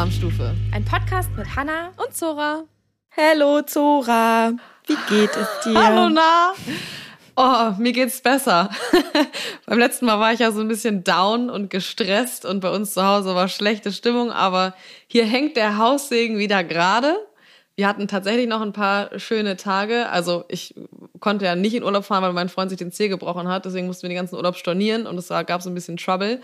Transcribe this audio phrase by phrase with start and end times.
[0.00, 0.54] Alarmstufe.
[0.72, 2.64] Ein Podcast mit Hanna und Zora.
[3.14, 4.52] Hallo Zora,
[4.86, 5.74] wie geht es dir?
[5.74, 6.54] Hallo Na.
[7.36, 8.70] Oh, mir geht's besser.
[9.66, 12.94] Beim letzten Mal war ich ja so ein bisschen down und gestresst und bei uns
[12.94, 14.74] zu Hause war schlechte Stimmung, aber
[15.06, 17.14] hier hängt der Haussegen wieder gerade.
[17.76, 20.08] Wir hatten tatsächlich noch ein paar schöne Tage.
[20.08, 20.74] Also ich
[21.18, 23.66] konnte ja nicht in Urlaub fahren, weil mein Freund sich den Zeh gebrochen hat.
[23.66, 26.40] Deswegen mussten wir den ganzen Urlaub stornieren und es gab so ein bisschen Trouble.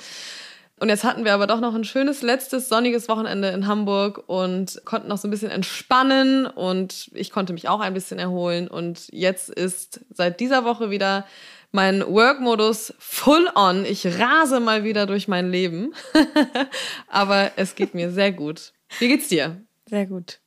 [0.78, 4.82] Und jetzt hatten wir aber doch noch ein schönes letztes sonniges Wochenende in Hamburg und
[4.84, 8.68] konnten noch so ein bisschen entspannen und ich konnte mich auch ein bisschen erholen.
[8.68, 11.24] Und jetzt ist seit dieser Woche wieder
[11.72, 13.86] mein Work-Modus full on.
[13.86, 15.94] Ich rase mal wieder durch mein Leben.
[17.08, 18.72] aber es geht mir sehr gut.
[18.98, 19.62] Wie geht's dir?
[19.88, 20.40] Sehr gut.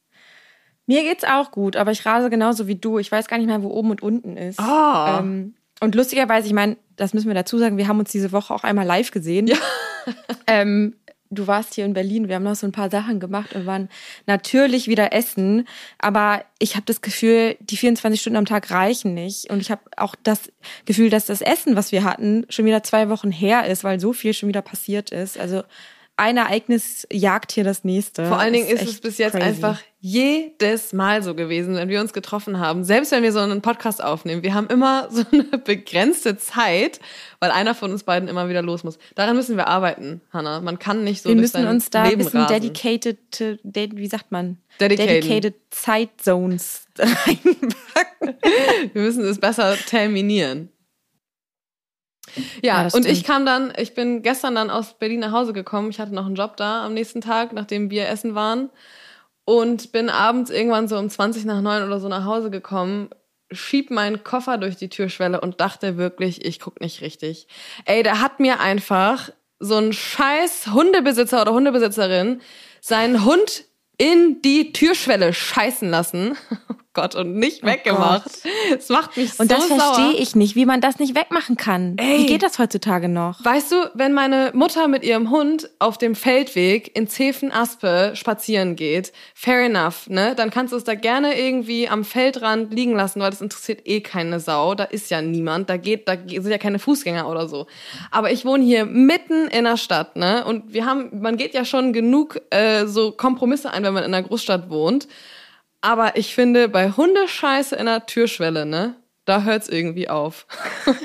[0.86, 3.00] Mir geht's auch gut, aber ich rase genauso wie du.
[3.00, 4.59] Ich weiß gar nicht mehr, wo oben und unten ist.
[4.59, 5.20] Oh.
[5.20, 8.53] Ähm, und lustigerweise, ich meine, das müssen wir dazu sagen, wir haben uns diese Woche
[8.53, 9.48] auch einmal live gesehen.
[9.48, 9.58] Ja.
[10.48, 10.96] Ähm,
[11.32, 13.90] du warst hier in Berlin, wir haben noch so ein paar Sachen gemacht und waren
[14.26, 15.68] natürlich wieder essen.
[16.00, 19.50] Aber ich habe das Gefühl, die 24 Stunden am Tag reichen nicht.
[19.50, 20.52] Und ich habe auch das
[20.86, 24.14] Gefühl, dass das Essen, was wir hatten, schon wieder zwei Wochen her ist, weil so
[24.14, 25.38] viel schon wieder passiert ist.
[25.38, 25.64] Also
[26.20, 28.25] ein Ereignis jagt hier das nächste.
[28.25, 29.45] Vor allen Dingen ist, ist es bis jetzt crazy.
[29.45, 32.84] einfach jedes Mal so gewesen, wenn wir uns getroffen haben.
[32.84, 37.00] Selbst wenn wir so einen Podcast aufnehmen, wir haben immer so eine begrenzte Zeit,
[37.40, 39.00] weil einer von uns beiden immer wieder los muss.
[39.16, 40.59] Daran müssen wir arbeiten, Hannah.
[40.62, 42.56] Man kann nicht so Wir müssen uns da Leben ein bisschen rasen.
[42.62, 43.17] dedicated,
[43.64, 44.58] wie sagt man?
[44.80, 45.23] Dedicated.
[45.23, 48.36] Dedicated Zeitzones reinpacken.
[48.94, 50.70] wir müssen es besser terminieren.
[52.61, 55.89] Ja, ja und ich kam dann, ich bin gestern dann aus Berlin nach Hause gekommen.
[55.89, 58.69] Ich hatte noch einen Job da am nächsten Tag, nachdem wir essen waren.
[59.45, 63.09] Und bin abends irgendwann so um 20 nach 9 oder so nach Hause gekommen,
[63.52, 67.47] schieb meinen Koffer durch die Türschwelle und dachte wirklich, ich guck nicht richtig.
[67.85, 72.41] Ey, da hat mir einfach so ein scheiß Hundebesitzer oder Hundebesitzerin
[72.81, 73.66] seinen Hund
[73.97, 76.38] in die Türschwelle scheißen lassen.
[76.94, 78.25] Gott, und nicht oh weggemacht.
[78.75, 81.95] Es macht mich so Und das verstehe ich nicht, wie man das nicht wegmachen kann.
[81.97, 82.19] Ey.
[82.19, 83.44] Wie geht das heutzutage noch?
[83.45, 89.13] Weißt du, wenn meine Mutter mit ihrem Hund auf dem Feldweg in Zefen-Aspe spazieren geht,
[89.35, 90.33] fair enough, ne?
[90.35, 94.01] Dann kannst du es da gerne irgendwie am Feldrand liegen lassen, weil das interessiert eh
[94.01, 94.73] keine Sau.
[94.73, 95.69] Da ist ja niemand.
[95.69, 97.67] Da geht, da sind ja keine Fußgänger oder so.
[98.09, 100.44] Aber ich wohne hier mitten in der Stadt, ne?
[100.44, 104.13] Und wir haben, man geht ja schon genug äh, so Kompromisse ein, wenn man in
[104.13, 105.07] einer Großstadt wohnt.
[105.81, 108.95] Aber ich finde, bei Hundescheiße in der Türschwelle, ne,
[109.25, 110.45] da hört's irgendwie auf.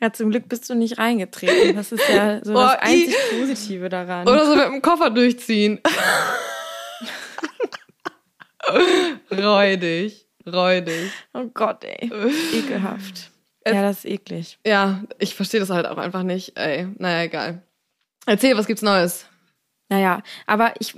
[0.00, 1.76] ja, zum Glück bist du nicht reingetreten.
[1.76, 4.28] Das ist ja so das einzig Positive daran.
[4.28, 5.80] Oder so mit dem Koffer durchziehen.
[9.30, 11.10] räudig, räudig.
[11.32, 12.10] Oh Gott, ey.
[12.52, 13.30] Ekelhaft.
[13.66, 14.58] ja, das ist eklig.
[14.66, 16.88] Ja, ich verstehe das halt auch einfach nicht, ey.
[16.98, 17.62] Naja, egal.
[18.26, 19.26] Erzähl, was gibt's Neues?
[19.90, 20.96] Naja, aber ich,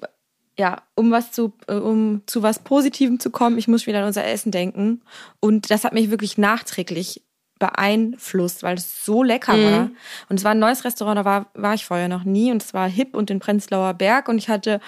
[0.59, 4.07] ja, um was zu, äh, um zu was Positivem zu kommen, ich muss wieder an
[4.07, 5.03] unser Essen denken.
[5.41, 7.23] Und das hat mich wirklich nachträglich
[7.59, 9.65] beeinflusst, weil es so lecker mhm.
[9.65, 9.91] war.
[10.29, 12.51] Und es war ein neues Restaurant, da war, war ich vorher noch nie.
[12.51, 14.29] Und es war hip und in Prenzlauer Berg.
[14.29, 14.81] Und ich hatte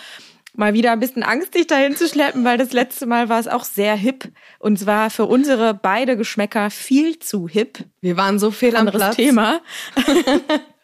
[0.54, 3.48] mal wieder ein bisschen Angst, dich dahin zu schleppen, weil das letzte Mal war es
[3.48, 4.30] auch sehr hip.
[4.58, 7.84] Und es war für unsere beide Geschmäcker viel zu hip.
[8.00, 9.16] Wir waren so viel am Platz.
[9.16, 9.60] Thema.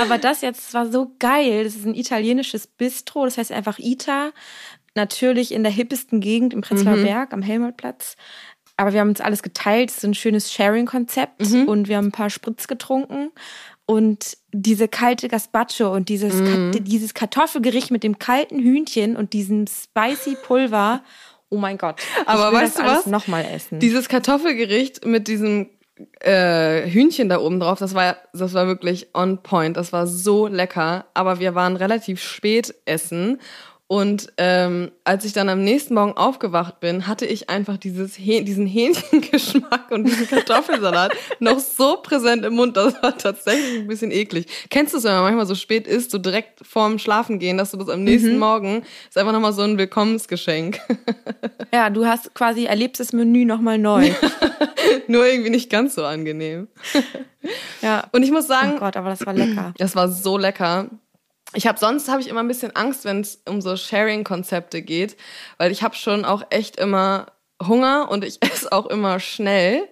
[0.00, 1.64] Aber das jetzt war so geil.
[1.64, 4.32] Das ist ein italienisches Bistro, das heißt einfach Ita.
[4.94, 7.04] Natürlich in der hippesten Gegend im Prenzlauer mhm.
[7.04, 8.16] Berg am Helmholtplatz.
[8.76, 9.90] Aber wir haben uns alles geteilt.
[9.90, 11.68] Es ist ein schönes Sharing-Konzept mhm.
[11.68, 13.30] und wir haben ein paar Spritz getrunken.
[13.84, 16.72] Und diese kalte Gazpacho und dieses, mhm.
[16.84, 21.02] dieses Kartoffelgericht mit dem kalten Hühnchen und diesem spicy Pulver.
[21.50, 22.00] Oh mein Gott.
[22.26, 23.06] Aber weißt du was?
[23.06, 23.80] Nochmal essen.
[23.80, 25.68] Dieses Kartoffelgericht mit diesem
[26.20, 29.76] äh, Hühnchen da oben drauf, das war, das war wirklich on point.
[29.76, 31.06] Das war so lecker.
[31.14, 33.40] Aber wir waren relativ spät essen
[33.90, 38.42] und ähm, als ich dann am nächsten Morgen aufgewacht bin, hatte ich einfach dieses Häh
[38.42, 42.76] diesen Hähnchengeschmack und diesen Kartoffelsalat noch so präsent im Mund.
[42.76, 44.46] Das war tatsächlich ein bisschen eklig.
[44.70, 47.72] Kennst du es, wenn man manchmal so spät isst, so direkt vorm Schlafen gehen, dass
[47.72, 48.38] du das am nächsten mhm.
[48.38, 50.78] Morgen ist einfach nochmal so ein Willkommensgeschenk.
[51.72, 54.10] Ja, du hast quasi erlebst das Menü nochmal neu.
[55.06, 56.66] Nur irgendwie nicht ganz so angenehm.
[57.80, 58.08] Ja.
[58.10, 59.72] Und ich muss sagen, oh Gott, aber das war lecker.
[59.78, 60.90] Das war so lecker
[61.52, 65.16] ich habe sonst habe ich immer ein bisschen Angst, wenn es um so Sharing-Konzepte geht,
[65.58, 67.26] weil ich habe schon auch echt immer
[67.62, 69.88] Hunger und ich esse auch immer schnell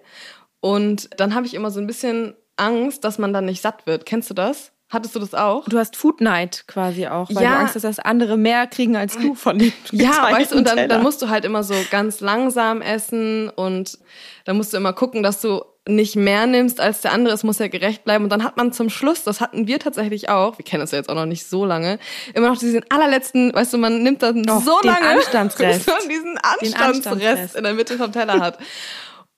[0.61, 4.05] und dann habe ich immer so ein bisschen Angst, dass man dann nicht satt wird.
[4.05, 4.71] Kennst du das?
[4.89, 5.65] Hattest du das auch?
[5.65, 7.51] Du hast Food Night quasi auch, weil ja.
[7.51, 10.67] du Angst hast, dass andere mehr kriegen als du von den Ja, weißt du, und
[10.67, 13.99] dann, dann musst du halt immer so ganz langsam essen und
[14.45, 15.63] dann musst du immer gucken, dass du
[15.95, 18.23] nicht mehr nimmst als der andere, es muss ja gerecht bleiben.
[18.23, 20.97] Und dann hat man zum Schluss, das hatten wir tatsächlich auch, wir kennen es ja
[20.99, 21.99] jetzt auch noch nicht so lange,
[22.33, 25.85] immer noch diesen allerletzten, weißt du, man nimmt dann Oh, so lange, Anstandsrest.
[25.85, 27.55] bis man diesen Anstandsrest, Anstandsrest.
[27.55, 28.57] in der Mitte vom Teller hat.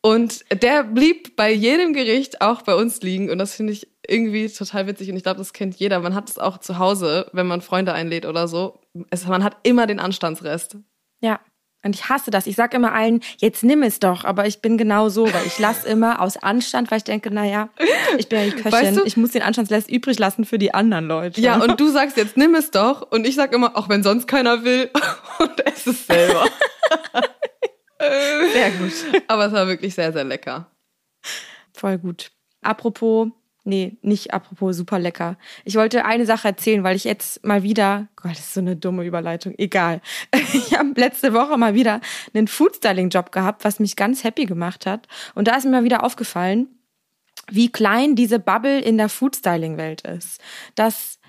[0.04, 3.30] Und der blieb bei jedem Gericht auch bei uns liegen.
[3.30, 5.12] Und das finde ich irgendwie total witzig.
[5.12, 6.00] Und ich glaube, das kennt jeder.
[6.00, 8.80] Man hat es auch zu Hause, wenn man Freunde einlädt oder so.
[9.12, 10.78] Es, man hat immer den Anstandsrest.
[11.22, 11.40] Ja.
[11.84, 12.46] Und ich hasse das.
[12.48, 14.24] Ich sag immer allen, jetzt nimm es doch.
[14.24, 17.70] Aber ich bin genau so, weil ich lasse immer aus Anstand, weil ich denke, naja,
[18.18, 18.72] ich bin ja die Köchin.
[18.72, 21.42] Weißt du- ich muss den Anstandsrest übrig lassen für die anderen Leute.
[21.42, 23.12] Ja, und du sagst jetzt, nimm es doch.
[23.12, 24.90] Und ich sag immer, auch wenn sonst keiner will.
[25.40, 26.46] Und es selber.
[28.54, 28.92] sehr gut.
[29.28, 30.70] Aber es war wirklich sehr, sehr lecker.
[31.74, 32.32] Voll gut.
[32.62, 33.30] Apropos,
[33.64, 35.38] nee, nicht apropos super lecker.
[35.66, 38.76] Ich wollte eine Sache erzählen, weil ich jetzt mal wieder, Gott, das ist so eine
[38.76, 40.02] dumme Überleitung, egal.
[40.54, 42.02] Ich habe letzte Woche mal wieder
[42.34, 45.08] einen Foodstyling-Job gehabt, was mich ganz happy gemacht hat.
[45.34, 46.68] Und da ist mir mal wieder aufgefallen,
[47.50, 50.42] wie klein diese Bubble in der Foodstyling-Welt ist.
[50.76, 51.20] Dass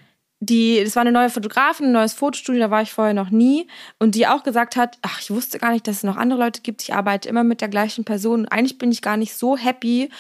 [0.43, 3.69] die, es war eine neue Fotografin, ein neues Fotostudio, da war ich vorher noch nie.
[4.01, 6.63] Und die auch gesagt hat, ach, ich wusste gar nicht, dass es noch andere Leute
[6.63, 6.83] gibt.
[6.83, 8.49] Ich arbeite immer mit der gleichen Person.
[8.49, 10.11] Eigentlich bin ich gar nicht so happy,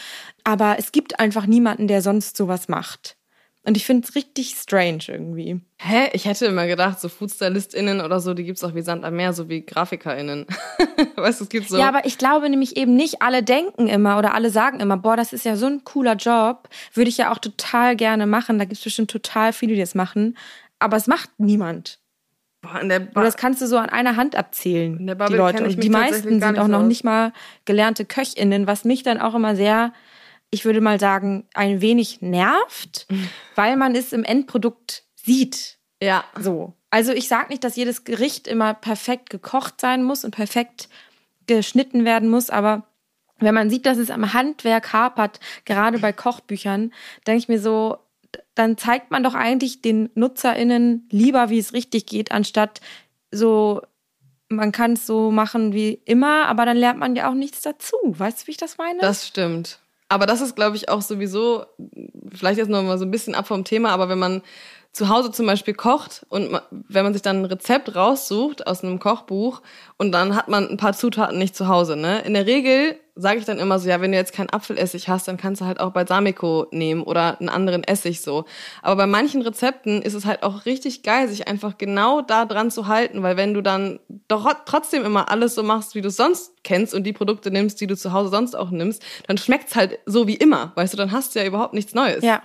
[0.44, 3.16] aber es gibt einfach niemanden, der sonst sowas macht.
[3.64, 5.60] Und ich finde es richtig strange irgendwie.
[5.78, 6.10] Hä?
[6.14, 9.32] Ich hätte immer gedacht, so FoodstylistInnen oder so, die gibt's auch wie Sand am Meer,
[9.32, 10.46] so wie GrafikerInnen.
[11.16, 11.78] weißt du, es gibt so.
[11.78, 15.16] Ja, aber ich glaube nämlich eben nicht, alle denken immer oder alle sagen immer, boah,
[15.16, 18.58] das ist ja so ein cooler Job, würde ich ja auch total gerne machen.
[18.58, 20.36] Da gibt es bestimmt total viele, die das machen.
[20.80, 22.00] Aber es macht niemand.
[22.62, 25.14] Boah, in der Und ba das kannst du so an einer Hand abzählen, In der
[25.14, 25.64] die Leute.
[25.64, 27.32] Und die meisten sind auch noch nicht mal
[27.64, 29.92] gelernte KöchInnen, was mich dann auch immer sehr,
[30.52, 33.08] ich würde mal sagen, ein wenig nervt,
[33.56, 35.78] weil man es im Endprodukt sieht.
[36.00, 36.24] ja.
[36.38, 36.74] So.
[36.90, 40.90] Also ich sage nicht, dass jedes Gericht immer perfekt gekocht sein muss und perfekt
[41.46, 42.86] geschnitten werden muss, aber
[43.38, 46.92] wenn man sieht, dass es am Handwerk hapert, gerade bei Kochbüchern,
[47.26, 47.96] denke ich mir so,
[48.54, 52.82] dann zeigt man doch eigentlich den NutzerInnen lieber, wie es richtig geht, anstatt
[53.30, 53.80] so,
[54.50, 57.96] man kann es so machen wie immer, aber dann lernt man ja auch nichts dazu.
[58.02, 59.00] Weißt du, wie ich das meine?
[59.00, 59.80] Das stimmt.
[60.12, 61.64] Aber das ist, glaube ich, auch sowieso,
[62.34, 64.42] vielleicht jetzt noch mal so ein bisschen ab vom Thema, aber wenn man
[64.92, 68.98] zu Hause zum Beispiel kocht und wenn man sich dann ein Rezept raussucht aus einem
[68.98, 69.62] Kochbuch
[69.96, 72.20] und dann hat man ein paar Zutaten nicht zu Hause, ne?
[72.20, 75.28] In der Regel sage ich dann immer so, ja, wenn du jetzt keinen Apfelessig hast,
[75.28, 78.44] dann kannst du halt auch Balsamico nehmen oder einen anderen Essig so.
[78.80, 82.70] Aber bei manchen Rezepten ist es halt auch richtig geil, sich einfach genau da dran
[82.70, 83.98] zu halten, weil wenn du dann
[84.28, 87.80] doch trotzdem immer alles so machst, wie du es sonst kennst und die Produkte nimmst,
[87.80, 90.96] die du zu Hause sonst auch nimmst, dann schmeckt's halt so wie immer, weißt du,
[90.96, 92.22] dann hast du ja überhaupt nichts Neues.
[92.22, 92.42] Ja.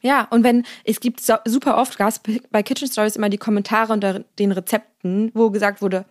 [0.00, 2.20] Ja, und wenn, es gibt so, super oft, gab's
[2.50, 6.04] bei Kitchen Stories immer die Kommentare unter den Rezepten, wo gesagt wurde,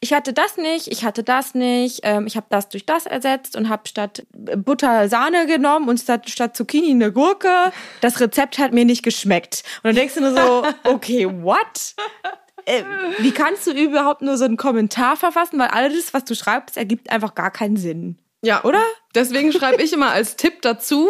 [0.00, 3.56] ich hatte das nicht, ich hatte das nicht, ähm, ich habe das durch das ersetzt
[3.56, 7.72] und habe statt Butter Sahne genommen und statt, statt Zucchini eine Gurke.
[8.00, 9.64] Das Rezept hat mir nicht geschmeckt.
[9.82, 11.94] Und dann denkst du nur so, okay, what?
[12.64, 12.84] Äh,
[13.18, 15.58] wie kannst du überhaupt nur so einen Kommentar verfassen?
[15.58, 18.18] Weil alles, was du schreibst, ergibt einfach gar keinen Sinn.
[18.44, 18.82] Ja, Oder?
[19.14, 21.08] Deswegen schreibe ich immer als Tipp dazu,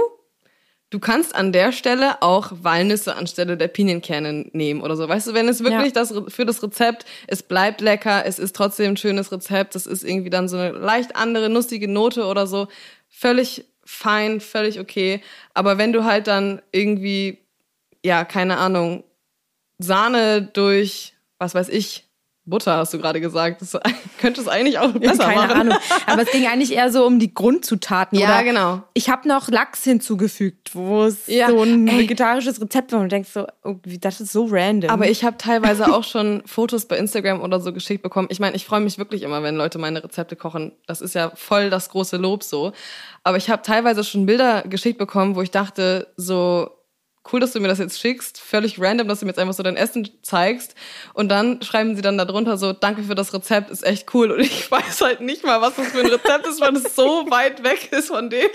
[0.92, 5.08] du kannst an der Stelle auch Walnüsse anstelle der Pinienkerne nehmen oder so.
[5.08, 6.02] Weißt du, wenn es wirklich Ja.
[6.02, 10.04] das für das Rezept, es bleibt lecker, es ist trotzdem ein schönes Rezept, es ist
[10.04, 12.68] irgendwie dann so eine leicht andere, nussige Note oder so,
[13.08, 15.22] völlig fein, völlig okay.
[15.54, 17.38] Aber wenn du halt dann irgendwie,
[18.04, 19.02] ja, keine Ahnung,
[19.78, 22.04] Sahne durch, was weiß ich,
[22.44, 23.78] Butter hast du gerade gesagt, das
[24.18, 25.50] könnte es eigentlich auch besser Keine machen.
[25.52, 25.78] Ahnung.
[26.06, 28.18] Aber es ging eigentlich eher so um die Grundzutaten.
[28.18, 28.82] Ja, oder genau.
[28.94, 32.00] Ich habe noch Lachs hinzugefügt, wo es Ja, so ein ey.
[32.00, 34.90] vegetarisches Rezept war und du denkst so, oh, das ist so random.
[34.90, 38.26] Aber ich habe teilweise auch schon Fotos bei Instagram oder so geschickt bekommen.
[38.30, 40.72] Ich meine, ich freue mich wirklich immer, wenn Leute meine Rezepte kochen.
[40.86, 42.72] Das ist ja voll das große Lob so.
[43.22, 46.70] Aber ich habe teilweise schon Bilder geschickt bekommen, wo ich dachte, so
[47.30, 49.62] cool, dass du mir das jetzt schickst, völlig random, dass du mir jetzt einfach so
[49.62, 50.74] dein Essen zeigst.
[51.14, 54.32] Und dann schreiben sie dann darunter so, danke für das Rezept, ist echt cool.
[54.32, 57.30] Und ich weiß halt nicht mal, was das für ein Rezept ist, weil es so
[57.30, 58.48] weit weg ist von dem.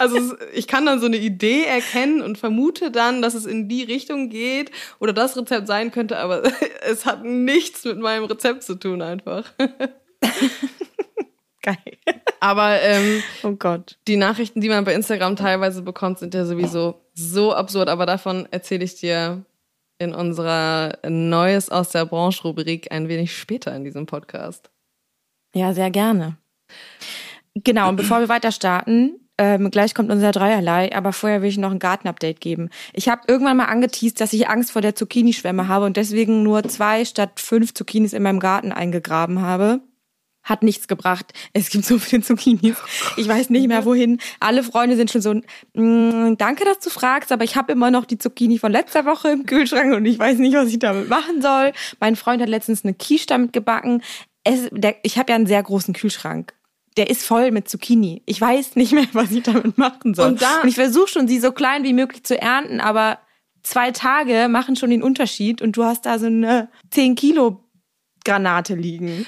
[0.00, 3.82] Also ich kann dann so eine Idee erkennen und vermute dann, dass es in die
[3.82, 6.42] Richtung geht oder das Rezept sein könnte, aber
[6.82, 9.44] es hat nichts mit meinem Rezept zu tun einfach.
[11.62, 11.76] Geil.
[12.40, 13.98] Aber ähm, Oh Gott.
[14.08, 17.88] die Nachrichten, die man bei Instagram teilweise bekommt, sind ja sowieso so absurd.
[17.88, 19.44] Aber davon erzähle ich dir
[19.98, 24.70] in unserer Neues aus der Branche-Rubrik ein wenig später in diesem Podcast.
[25.54, 26.36] Ja, sehr gerne.
[27.54, 31.58] Genau, und bevor wir weiter starten, ähm, gleich kommt unser Dreierlei, aber vorher will ich
[31.58, 32.70] noch ein Gartenupdate geben.
[32.92, 36.62] Ich habe irgendwann mal angeteased, dass ich Angst vor der Zucchini-Schwemme habe und deswegen nur
[36.64, 39.80] zwei statt fünf Zucchinis in meinem Garten eingegraben habe.
[40.42, 41.32] Hat nichts gebracht.
[41.52, 42.76] Es gibt so viele Zucchinis.
[43.16, 44.18] Ich weiß nicht mehr wohin.
[44.40, 48.04] Alle Freunde sind schon so, mm, danke, dass du fragst, aber ich habe immer noch
[48.04, 51.40] die Zucchini von letzter Woche im Kühlschrank und ich weiß nicht, was ich damit machen
[51.42, 51.72] soll.
[52.00, 54.02] Mein Freund hat letztens eine Quiche damit gebacken.
[54.44, 56.52] Es, der, ich habe ja einen sehr großen Kühlschrank.
[56.96, 58.22] Der ist voll mit Zucchini.
[58.26, 60.32] Ich weiß nicht mehr, was ich damit machen soll.
[60.32, 63.18] Und da- und ich versuche schon, sie so klein wie möglich zu ernten, aber
[63.62, 67.60] zwei Tage machen schon den Unterschied und du hast da so eine 10 Kilo
[68.24, 69.26] Granate liegen.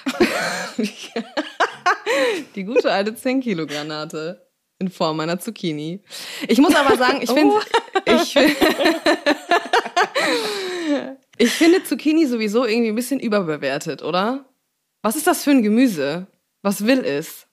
[2.55, 4.47] Die gute alte 10 Kilo Granate
[4.79, 6.03] in Form einer Zucchini.
[6.49, 7.55] Ich muss aber sagen, ich finde,
[8.05, 8.37] ich,
[11.39, 14.45] ich finde Zucchini sowieso irgendwie ein bisschen überbewertet, oder?
[15.03, 16.27] Was ist das für ein Gemüse?
[16.63, 17.47] Was will es?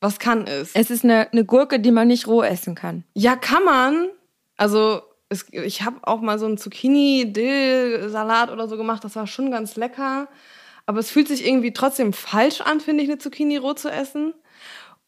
[0.00, 0.70] Was kann es?
[0.74, 3.04] Es ist eine, eine Gurke, die man nicht roh essen kann.
[3.14, 4.10] Ja, kann man.
[4.56, 9.02] Also es, ich habe auch mal so einen Zucchini-Dill-Salat oder so gemacht.
[9.04, 10.28] Das war schon ganz lecker.
[10.88, 14.32] Aber es fühlt sich irgendwie trotzdem falsch an, finde ich, eine Zucchini roh zu essen.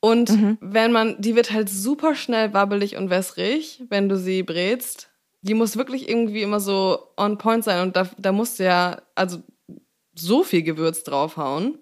[0.01, 5.09] Und wenn man, die wird halt super schnell wabbelig und wässrig, wenn du sie brätst.
[5.41, 7.81] Die muss wirklich irgendwie immer so on point sein.
[7.81, 9.39] Und da, da musst du ja, also
[10.15, 11.79] so viel Gewürz draufhauen.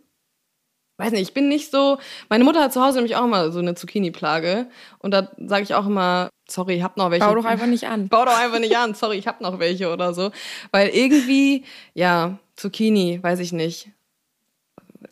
[0.99, 1.99] Weiß nicht, ich bin nicht so.
[2.29, 4.67] Meine Mutter hat zu Hause nämlich auch immer so eine Zucchini-Plage.
[4.99, 7.25] Und da sage ich auch immer, sorry, ich hab noch welche.
[7.25, 8.09] Bau doch einfach nicht an.
[8.11, 10.33] Bau doch einfach nicht an, sorry, ich hab noch welche oder so.
[10.73, 11.65] Weil irgendwie,
[11.95, 13.91] ja, Zucchini, weiß ich nicht.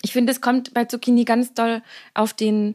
[0.03, 1.83] Ich finde, es kommt bei Zucchini ganz doll
[2.15, 2.75] auf den,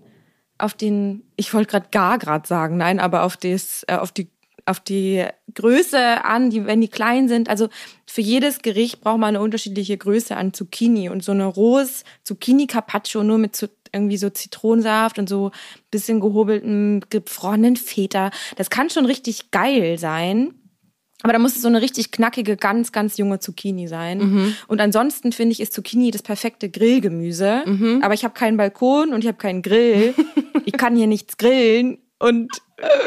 [0.58, 4.30] auf den, ich wollte gerade gar grad sagen, nein, aber auf das, äh, auf die,
[4.72, 5.24] auf die
[5.54, 7.50] Größe an, die, wenn die klein sind.
[7.50, 7.70] Also
[8.08, 12.66] für jedes Gericht braucht man eine unterschiedliche Größe an Zucchini und so eine rohes Zucchini
[12.66, 15.52] Carpaccio nur mit irgendwie so Zitronensaft und so
[15.92, 18.32] bisschen gehobeltem gefrorenen Feta.
[18.56, 20.54] Das kann schon richtig geil sein.
[21.24, 24.20] Aber da muss es so eine richtig knackige, ganz, ganz junge Zucchini sein.
[24.68, 27.62] Und ansonsten finde ich, ist Zucchini das perfekte Grillgemüse.
[28.02, 30.16] Aber ich habe keinen Balkon und ich habe keinen Grill.
[30.66, 32.50] ich kann hier nichts grillen und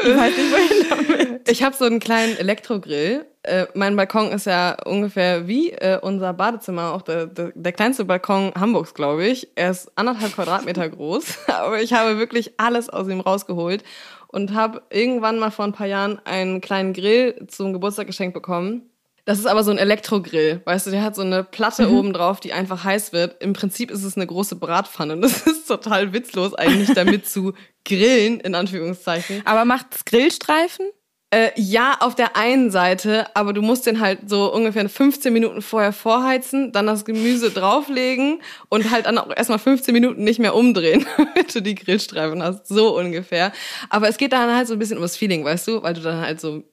[0.05, 1.49] ich weiß nicht, wohin damit.
[1.49, 3.25] Ich habe so einen kleinen Elektrogrill.
[3.43, 8.05] Äh, mein Balkon ist ja ungefähr wie äh, unser Badezimmer, auch der, der, der kleinste
[8.05, 9.49] Balkon Hamburgs, glaube ich.
[9.55, 13.83] Er ist anderthalb Quadratmeter groß, aber ich habe wirklich alles aus ihm rausgeholt
[14.27, 18.89] und habe irgendwann mal vor ein paar Jahren einen kleinen Grill zum Geburtstag geschenkt bekommen.
[19.25, 22.39] Das ist aber so ein Elektrogrill, weißt du, der hat so eine Platte oben drauf,
[22.39, 23.41] die einfach heiß wird.
[23.41, 27.53] Im Prinzip ist es eine große Bratpfanne und das ist total witzlos eigentlich damit zu
[27.83, 29.41] grillen, in Anführungszeichen.
[29.45, 30.85] Aber macht's Grillstreifen?
[31.31, 35.63] Äh, ja, auf der einen Seite, aber du musst den halt so ungefähr 15 Minuten
[35.63, 40.53] vorher vorheizen, dann das Gemüse drauflegen und halt dann auch erstmal 15 Minuten nicht mehr
[40.53, 42.67] umdrehen, damit du die Grillstreifen hast.
[42.67, 43.51] So ungefähr.
[43.89, 46.01] Aber es geht dann halt so ein bisschen um das Feeling, weißt du, weil du
[46.01, 46.63] dann halt so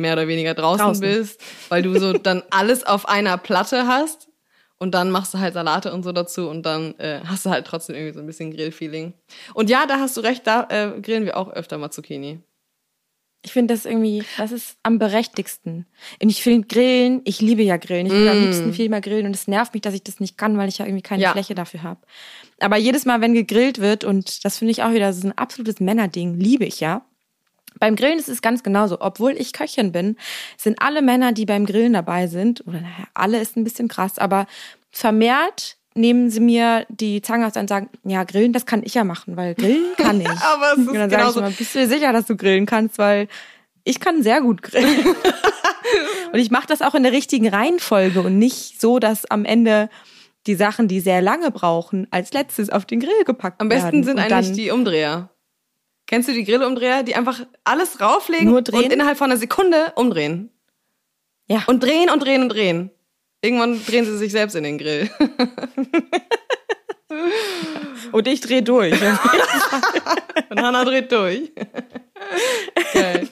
[0.00, 1.00] mehr oder weniger draußen, Draußen.
[1.02, 4.28] bist, weil du so dann alles auf einer Platte hast
[4.78, 7.66] und dann machst du halt Salate und so dazu und dann äh, hast du halt
[7.66, 9.12] trotzdem irgendwie so ein bisschen Grillfeeling.
[9.54, 12.40] Und ja, da hast du recht, da äh, grillen wir auch öfter mal Zucchini.
[13.42, 15.86] Ich finde das irgendwie, das ist am berechtigsten.
[16.22, 18.04] Und ich finde Grillen, ich liebe ja Grillen.
[18.04, 20.36] Ich will am liebsten viel mehr grillen und es nervt mich, dass ich das nicht
[20.36, 21.32] kann, weil ich ja irgendwie keine Ja.
[21.32, 22.00] Fläche dafür habe.
[22.58, 25.38] Aber jedes Mal, wenn gegrillt wird, und das finde ich auch wieder, das ist ein
[25.38, 27.00] absolutes Männerding, liebe ich ja.
[27.80, 29.00] Beim Grillen ist es ganz genauso.
[29.00, 30.16] Obwohl ich Köchin bin,
[30.56, 34.18] sind alle Männer, die beim Grillen dabei sind, oder naja, alle ist ein bisschen krass,
[34.18, 34.46] aber
[34.92, 39.02] vermehrt nehmen sie mir die Zange aus und sagen, ja, Grillen, das kann ich ja
[39.02, 40.28] machen, weil Grillen kann ich.
[40.28, 42.66] Aber es ist und dann sage ich immer, bist du dir sicher, dass du grillen
[42.66, 43.26] kannst, weil
[43.84, 45.06] ich kann sehr gut grillen.
[46.32, 49.88] und ich mache das auch in der richtigen Reihenfolge und nicht so, dass am Ende
[50.46, 53.82] die Sachen, die sehr lange brauchen, als letztes auf den Grill gepackt Am werden.
[53.82, 55.30] besten sind Und eigentlich die Umdreher.
[56.10, 60.50] Kennst du die Grillumdreher, die einfach alles rauflegen und innerhalb von einer Sekunde umdrehen?
[61.46, 61.62] Ja.
[61.68, 62.90] Und drehen und drehen und drehen.
[63.42, 65.08] Irgendwann drehen sie sich selbst in den Grill.
[68.12, 68.92] Und ich drehe durch.
[70.50, 71.52] Und Hannah dreht durch.
[72.92, 73.28] Geil.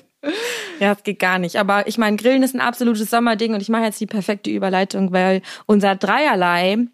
[0.79, 1.57] Ja, es geht gar nicht.
[1.57, 5.13] Aber ich meine, Grillen ist ein absolutes Sommerding und ich mache jetzt die perfekte Überleitung,
[5.13, 6.87] weil unser Dreierlei,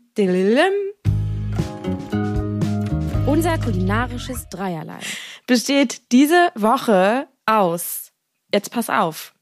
[3.26, 4.98] unser kulinarisches Dreierlei,
[5.46, 8.12] besteht diese Woche aus,
[8.52, 9.34] jetzt pass auf,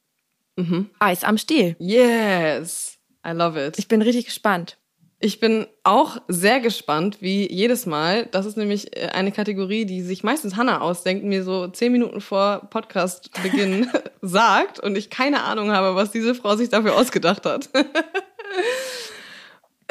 [0.98, 1.76] Eis am Stiel.
[1.78, 2.98] Yes.
[3.26, 3.78] I love it.
[3.78, 4.78] Ich bin richtig gespannt.
[5.18, 8.26] Ich bin auch sehr gespannt, wie jedes Mal.
[8.26, 12.20] Das ist nämlich äh, eine Kategorie, die sich meistens Hannah ausdenkt, mir so zehn Minuten
[12.20, 13.88] vor Podcastbeginn
[14.20, 17.70] sagt und ich keine Ahnung habe, was diese Frau sich dafür ausgedacht hat.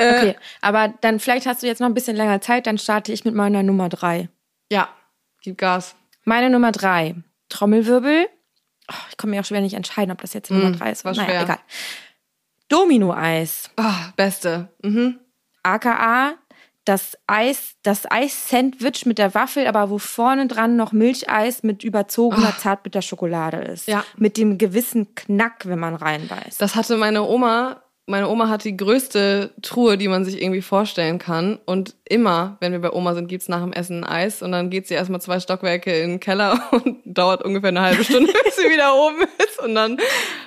[0.02, 0.18] Äh.
[0.18, 3.26] Okay, aber dann vielleicht hast du jetzt noch ein bisschen länger Zeit, dann starte ich
[3.26, 4.30] mit meiner Nummer drei.
[4.72, 4.90] Ja,
[5.42, 5.96] gib Gas.
[6.24, 7.16] Meine Nummer drei,
[7.50, 8.28] Trommelwirbel.
[8.92, 11.06] Oh, ich kann mir auch schwer nicht entscheiden, ob das jetzt die Nummer drei ist.
[11.06, 11.42] war naja, schwer.
[11.44, 11.60] egal.
[12.68, 13.70] Domino-Eis.
[13.78, 14.70] Ah, beste.
[14.82, 15.20] Mhm.
[15.64, 16.36] aka
[16.86, 22.58] das Eis, das Eis-Sandwich mit der Waffel, aber wo vorne dran noch Milcheis mit überzogener
[22.58, 23.88] Zartbitterschokolade ist.
[23.88, 24.04] Ja.
[24.18, 26.60] Mit dem gewissen Knack, wenn man reinbeißt.
[26.60, 27.84] Das hatte meine Oma.
[28.08, 31.60] Meine Oma hat die größte Truhe, die man sich irgendwie vorstellen kann.
[31.66, 34.42] Und immer, wenn wir bei Oma sind, gibt's nach dem Essen ein Eis.
[34.42, 38.04] Und dann geht sie erstmal zwei Stockwerke in den Keller und dauert ungefähr eine halbe
[38.04, 39.60] Stunde, bis sie wieder oben ist.
[39.64, 39.98] Und dann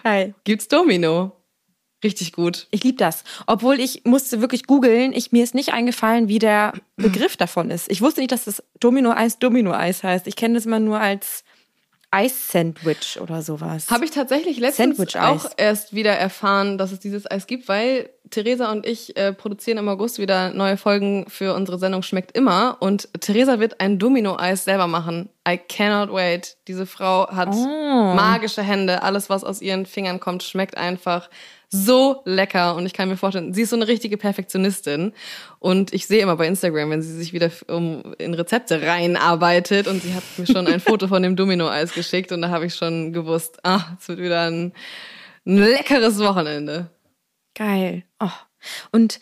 [0.03, 0.35] Geil.
[0.45, 1.33] gibt's Domino.
[2.05, 2.67] Richtig gut.
[2.71, 3.25] Ich liebe das.
[3.47, 7.91] Obwohl ich musste wirklich googeln, ich, mir ist nicht eingefallen, wie der Begriff davon ist.
[7.91, 10.27] Ich wusste nicht, dass das Domino-Eis Domino-Eis heißt.
[10.27, 11.45] Ich kenne das immer nur als
[12.15, 13.91] Eis-Sandwich oder sowas.
[13.91, 18.71] Habe ich tatsächlich letztens auch erst wieder erfahren, dass es dieses Eis gibt, weil Theresa
[18.73, 23.09] und ich äh, produzieren im August wieder neue Folgen für unsere Sendung Schmeckt immer und
[23.21, 25.29] Theresa wird ein Domino-Eis selber machen.
[25.47, 26.57] I cannot wait.
[26.69, 28.15] Diese Frau hat Oh.
[28.15, 29.03] magische Hände.
[29.03, 31.29] Alles, was aus ihren Fingern kommt, schmeckt einfach
[31.75, 35.13] so lecker und ich kann mir vorstellen, sie ist so eine richtige Perfektionistin
[35.59, 40.01] und ich sehe immer bei Instagram, wenn sie sich wieder um, in Rezepte reinarbeitet und
[40.01, 43.13] sie hat mir schon ein Foto von dem Domino-Eis geschickt und da habe ich schon
[43.13, 44.73] gewusst, ah, es wird wieder ein,
[45.47, 46.91] ein leckeres Wochenende.
[47.57, 48.05] Geil.
[48.21, 48.29] Oh.
[48.93, 49.19] Und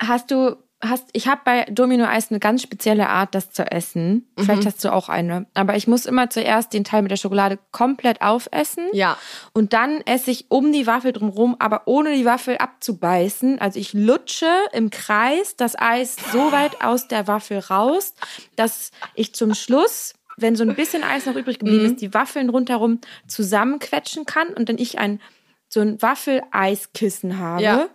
[0.00, 0.56] hast du,
[0.88, 4.28] hast, ich habe bei Domino Eis eine ganz spezielle Art, das zu essen.
[4.36, 5.46] Vielleicht hast du auch eine.
[5.54, 8.84] Aber ich muss immer zuerst den Teil mit der Schokolade komplett aufessen.
[8.92, 9.16] Ja.
[9.52, 13.58] Und dann esse ich um die Waffel drumherum, aber ohne die Waffel abzubeißen.
[13.58, 18.14] Also ich lutsche im Kreis das Eis so weit aus der Waffel raus,
[18.56, 22.50] dass ich zum Schluss, wenn so ein bisschen Eis noch übrig geblieben ist, die Waffeln
[22.50, 25.20] rundherum zusammenquetschen kann und dann ich ein
[25.68, 27.62] so ein Waffeleiskissen habe.
[27.62, 27.88] Ja.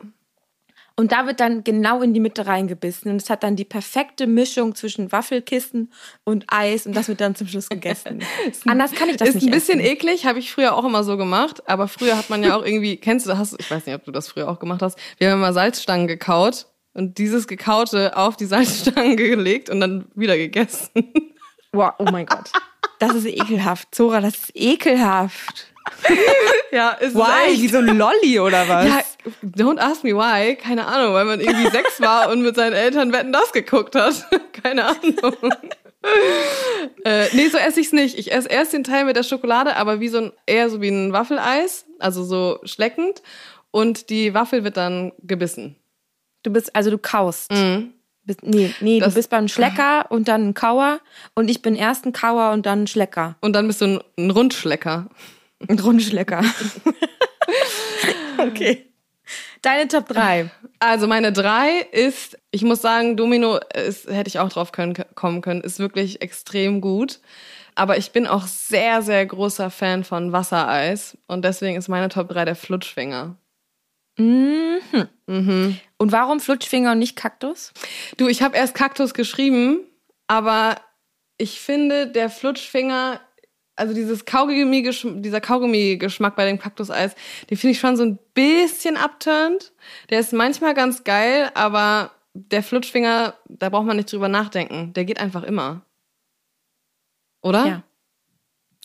[0.99, 3.09] Und da wird dann genau in die Mitte reingebissen.
[3.09, 5.93] Und es hat dann die perfekte Mischung zwischen Waffelkissen
[6.25, 6.85] und Eis.
[6.85, 8.21] Und das wird dann zum Schluss gegessen.
[8.65, 9.91] Anders kann ich das ist nicht ein bisschen essen.
[9.93, 12.97] eklig, habe ich früher auch immer so gemacht, aber früher hat man ja auch irgendwie,
[12.97, 15.37] kennst du, hast, ich weiß nicht, ob du das früher auch gemacht hast, wir haben
[15.37, 21.13] immer Salzstangen gekaut und dieses gekaute auf die Salzstangen gelegt und dann wieder gegessen.
[21.71, 22.51] Wow, oh mein Gott.
[22.99, 23.93] Das ist ekelhaft.
[23.95, 25.67] Zora, das ist ekelhaft.
[26.71, 27.51] Ja, ist Why?
[27.51, 28.85] echt- Wie so ein Lolli oder was?
[28.85, 29.01] Ja,
[29.43, 30.55] don't ask me why.
[30.55, 34.27] Keine Ahnung, weil man irgendwie sechs war und mit seinen Eltern Wetten das geguckt hat.
[34.63, 35.35] Keine Ahnung.
[37.05, 38.19] äh, nee, so esse ich's nicht.
[38.19, 40.89] Ich esse erst den Teil mit der Schokolade, aber wie so ein, eher so wie
[40.89, 43.23] ein Waffeleis, also so schleckend.
[43.71, 45.75] Und die Waffel wird dann gebissen.
[46.43, 47.49] Du bist, also du kaust.
[47.49, 47.61] Bist,
[48.41, 50.99] nee, nee, Das- du bist beim Schlecker und dann ein Kauer.
[51.35, 53.35] Und ich bin erst ein Kauer und dann ein Schlecker.
[53.41, 55.07] Und dann bist du ein, ein Rundschlecker.
[55.67, 56.43] Ein Rundschlecker.
[58.37, 58.85] okay.
[59.61, 60.49] Deine Top 3.
[60.79, 65.41] Also meine drei ist, ich muss sagen, Domino ist, hätte ich auch drauf können, kommen
[65.41, 67.19] können, ist wirklich extrem gut.
[67.75, 71.17] Aber ich bin auch sehr, sehr großer Fan von Wassereis.
[71.27, 73.35] Und deswegen ist meine Top 3 der Flutschfinger.
[74.19, 77.73] Und warum Flutschfinger und nicht Kaktus?
[78.17, 79.79] Du, ich habe erst Kaktus geschrieben,
[80.27, 80.75] aber
[81.37, 83.21] ich finde, der Flutschfinger,
[83.75, 84.83] also dieses Kaugummi,
[85.21, 87.15] dieser Kaugummi-Geschmack bei dem Kaktuseis,
[87.49, 89.71] den finde ich schon so ein bisschen abturnt.
[90.09, 94.93] Der ist manchmal ganz geil, aber der Flutschfinger, da braucht man nicht drüber nachdenken.
[94.93, 95.85] Der geht einfach immer.
[97.41, 97.65] Oder?
[97.65, 97.83] Ja.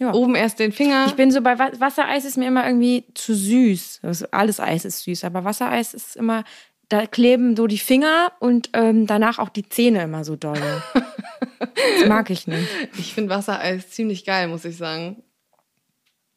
[0.01, 0.13] Ja.
[0.13, 1.05] Oben erst den Finger.
[1.07, 4.01] Ich bin so bei Wa- Wassereis ist mir immer irgendwie zu süß.
[4.03, 6.43] Also alles Eis ist süß, aber Wassereis ist immer,
[6.89, 10.59] da kleben so die Finger und ähm, danach auch die Zähne immer so doll.
[11.61, 12.69] das mag ich nicht.
[12.99, 15.23] Ich finde Wassereis ziemlich geil, muss ich sagen.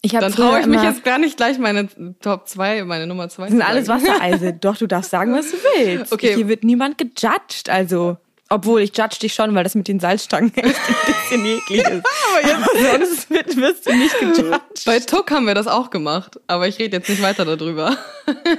[0.04, 1.89] Ich Dann traue ich mich jetzt gar nicht gleich meine
[2.22, 4.54] Top 2, meine Nummer 2 Das sind alles Wassereise.
[4.54, 6.13] Doch, du darfst sagen, was du willst.
[6.17, 6.36] Okay.
[6.36, 8.17] Hier wird niemand gejudged, also.
[8.49, 12.05] Obwohl, ich judge dich schon, weil das mit den Salzstangen echt ein bisschen eklig ist.
[12.25, 14.86] aber jetzt sonst wird, wirst du nicht gejudged.
[14.86, 17.97] Bei Tuck haben wir das auch gemacht, aber ich rede jetzt nicht weiter darüber.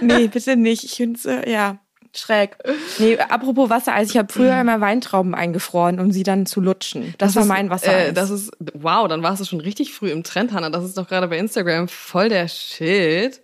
[0.00, 0.84] Nee, bitte nicht.
[0.84, 1.78] Ich finde es, äh, ja,
[2.14, 2.56] schräg.
[2.98, 7.14] Nee, apropos Wassereis, ich habe früher immer Weintrauben eingefroren, um sie dann zu lutschen.
[7.18, 8.08] Das, war ist, mein Wassereis.
[8.08, 10.70] Äh, das ist, wow, dann warst du schon richtig früh im Trend, Hannah.
[10.70, 13.42] Das ist doch gerade bei Instagram voll der Shit.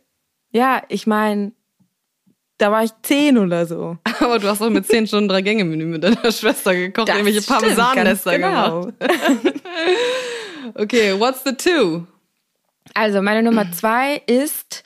[0.51, 1.53] ja, ich meine,
[2.59, 3.97] da war ich zehn oder so.
[4.21, 7.43] Aber du hast doch mit 10 Stunden drei Gänge Menü mit deiner Schwester gekocht, irgendwelche
[7.43, 8.95] stimmt, Parmesannester ganz gemacht.
[8.99, 9.53] genau.
[10.77, 12.07] Okay, what's the two?
[12.95, 14.83] Also, meine Nummer zwei ist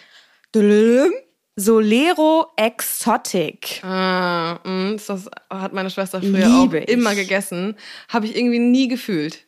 [1.57, 3.81] Solero Exotic.
[3.85, 6.88] Ah, mh, das hat meine Schwester früher Liebe auch ich.
[6.88, 7.76] immer gegessen.
[8.09, 9.46] Habe ich irgendwie nie gefühlt.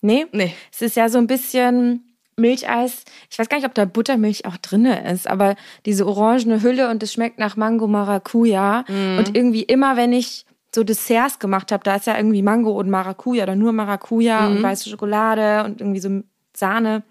[0.00, 0.26] Nee?
[0.32, 0.54] Nee.
[0.72, 3.04] Es ist ja so ein bisschen Milcheis.
[3.30, 5.54] Ich weiß gar nicht, ob da Buttermilch auch drinne ist, aber
[5.86, 8.84] diese orangene Hülle und es schmeckt nach Mango Maracuja.
[8.88, 9.18] Mhm.
[9.18, 10.44] Und irgendwie immer, wenn ich
[10.74, 14.56] so Desserts gemacht habe, da ist ja irgendwie Mango und Maracuja oder nur Maracuja Mhm.
[14.56, 16.22] und weiße Schokolade und irgendwie so
[16.56, 17.02] Sahne.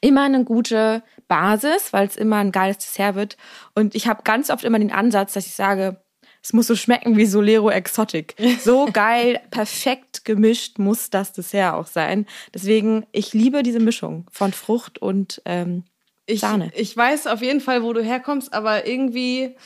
[0.00, 3.36] Immer eine gute Basis, weil es immer ein geiles Dessert wird.
[3.74, 6.00] Und ich habe ganz oft immer den Ansatz, dass ich sage,
[6.46, 8.34] Es muss so schmecken wie Solero Exotic.
[8.60, 12.26] So geil, perfekt gemischt muss das Dessert auch sein.
[12.52, 15.84] Deswegen, ich liebe diese Mischung von Frucht und ähm,
[16.26, 16.70] Ich, Sahne.
[16.76, 19.56] ich weiß auf jeden Fall, wo du herkommst, aber irgendwie,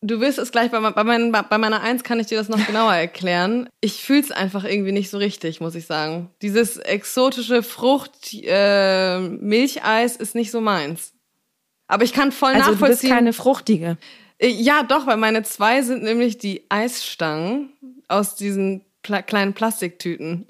[0.00, 2.66] du wirst es gleich, bei, bei, meinen, bei meiner Eins kann ich dir das noch
[2.66, 3.68] genauer erklären.
[3.82, 6.30] Ich fühle es einfach irgendwie nicht so richtig, muss ich sagen.
[6.40, 11.12] Dieses exotische Frucht, äh, Milcheis ist nicht so meins.
[11.86, 13.10] Aber ich kann voll Also du bist nachvollziehen.
[13.10, 13.98] keine fruchtige.
[14.38, 17.72] Äh, Ja, doch, weil meine zwei sind nämlich die Eisstangen
[18.08, 20.46] aus diesen pla kleinen Plastiktüten.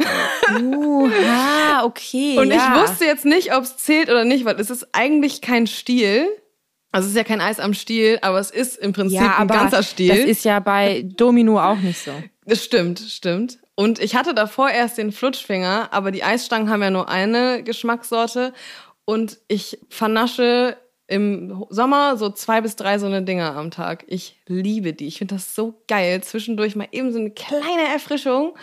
[0.61, 2.39] Uh, ah, okay.
[2.39, 2.57] Und ja.
[2.57, 6.27] ich wusste jetzt nicht, ob es zählt oder nicht, weil es ist eigentlich kein Stiel.
[6.91, 9.49] Also es ist ja kein Eis am Stiel, aber es ist im Prinzip ja, ein
[9.49, 10.09] ganzer Stiel.
[10.09, 12.13] das ist ja bei Domino auch nicht so.
[12.47, 13.59] Das stimmt, stimmt.
[13.75, 18.53] Und ich hatte davor erst den Flutschfinger, aber die Eisstangen haben ja nur eine Geschmackssorte.
[19.05, 20.77] Und ich vernasche
[21.09, 24.05] im Sommer so zwei bis drei so eine Dinger am Tag.
[24.07, 25.07] Ich liebe die.
[25.07, 26.23] Ich finde das so geil.
[26.23, 28.55] Zwischendurch mal eben so eine kleine Erfrischung.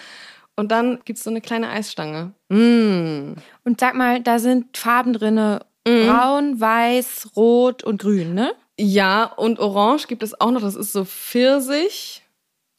[0.55, 2.31] Und dann gibt's so eine kleine Eisstange.
[2.49, 3.33] Mm.
[3.65, 5.65] Und sag mal, da sind Farben drinne.
[5.87, 6.07] Mhm.
[6.07, 8.53] Braun, weiß, rot und grün, ne?
[8.79, 10.61] Ja, und Orange gibt es auch noch.
[10.61, 12.23] Das ist so Pfirsich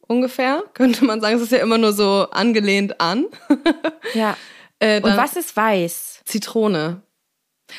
[0.09, 1.37] ungefähr, könnte man sagen.
[1.37, 3.27] Es ist ja immer nur so angelehnt an.
[4.15, 4.37] Ja.
[4.79, 6.21] Äh, Und was ist weiß?
[6.27, 7.01] Zitrone.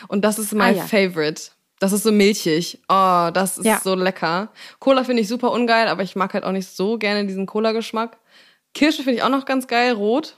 [0.08, 0.84] Und das ist mein Ah, ja.
[0.84, 1.44] Favorite.
[1.80, 2.80] Das ist so milchig.
[2.90, 3.80] Oh, das ist Ja.
[3.84, 4.50] so lecker.
[4.80, 8.18] Cola finde ich super ungeil, aber ich mag halt auch nicht so gerne diesen Cola-Geschmack.
[8.74, 10.38] Kirsche finde ich auch noch ganz geil, rot.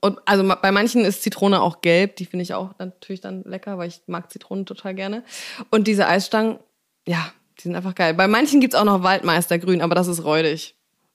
[0.00, 3.78] Und also bei manchen ist Zitrone auch gelb, die finde ich auch natürlich dann lecker,
[3.78, 5.22] weil ich mag Zitronen total gerne.
[5.70, 6.58] Und diese Eisstangen,
[7.06, 8.12] ja, die sind einfach geil.
[8.14, 10.74] Bei manchen gibt's auch noch Waldmeistergrün, aber das ist räudig.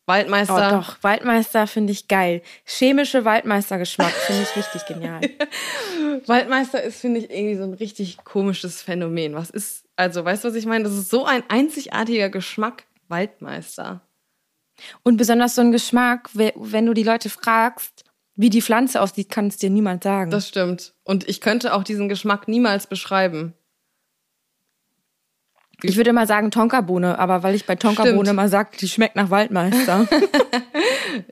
[0.09, 0.69] Oh, Waldmeister.
[0.71, 2.41] doch, Waldmeister finde ich geil.
[2.65, 5.21] Chemische Waldmeistergeschmack finde ich richtig genial.
[6.25, 9.35] Waldmeister ist, finde ich, irgendwie so ein richtig komisches Phänomen.
[9.35, 10.83] Was ist, also, weißt du, was ich meine?
[10.83, 12.85] Das ist so ein einzigartiger Geschmack.
[13.07, 14.01] Waldmeister.
[15.03, 18.03] Und besonders so ein Geschmack, we- wenn du die Leute fragst,
[18.35, 20.31] wie die Pflanze aussieht, kann es dir niemand sagen.
[20.31, 20.93] Das stimmt.
[21.03, 23.53] Und ich könnte auch diesen Geschmack niemals beschreiben.
[25.81, 29.29] Ich würde mal sagen Tonkabohne, aber weil ich bei Tonkabohne mal sag, die schmeckt nach
[29.29, 30.07] Waldmeister.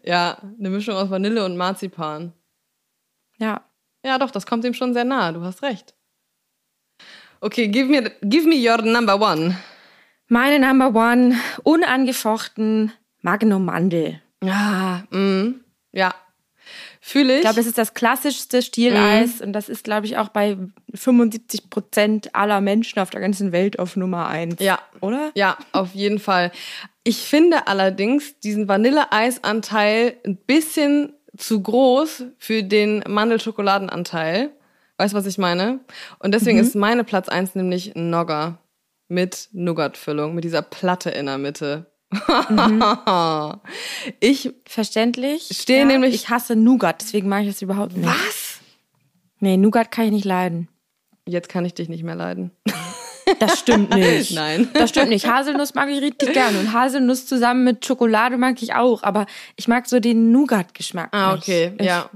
[0.03, 2.33] Ja, eine Mischung aus Vanille und Marzipan.
[3.37, 3.61] ja.
[4.05, 5.33] Ja, doch, das kommt dem schon sehr nahe.
[5.33, 5.93] Du hast recht.
[7.41, 9.57] Okay, give me, give me your number one.
[10.29, 14.21] Meine Number One, unangefochten Magnum Mandel.
[14.43, 16.13] Ah, mm, ja.
[17.07, 17.37] Fühle ich.
[17.37, 20.57] Ich glaube, das ist das klassischste Stieleis und das ist, glaube ich, auch bei
[20.93, 24.57] 75 Prozent aller Menschen auf der ganzen Welt auf Nummer eins.
[24.59, 24.79] Ja.
[24.99, 25.31] Oder?
[25.33, 26.51] Ja, auf jeden Fall.
[27.05, 34.49] Ich finde allerdings diesen Vanilleeisanteil ein bisschen zu groß für den Mandelschokoladenanteil.
[34.97, 35.79] Weißt du, was ich meine?
[36.19, 38.57] Und deswegen ist meine Platz eins nämlich Nogger
[39.07, 41.85] mit Nougat-Füllung, mit dieser Platte in der Mitte.
[44.19, 45.49] ich, Verständlich.
[45.51, 48.07] Stehe nämlich- Ich hasse Nougat, deswegen mache ich das überhaupt nicht.
[48.07, 48.59] was?
[49.39, 50.67] Nee, Nougat kann ich nicht leiden.
[51.25, 52.51] Jetzt kann ich dich nicht mehr leiden.
[53.39, 54.31] Das stimmt nicht.
[54.35, 54.69] Nein.
[54.73, 55.27] Das stimmt nicht.
[55.27, 56.57] Haselnuss mag ich richtig gerne.
[56.59, 59.03] Und Haselnuss zusammen mit Schokolade mag ich auch.
[59.03, 59.25] Aber
[59.57, 61.09] ich mag so den Nougat-Geschmack.
[61.11, 62.09] Ah, okay, Ich, ja.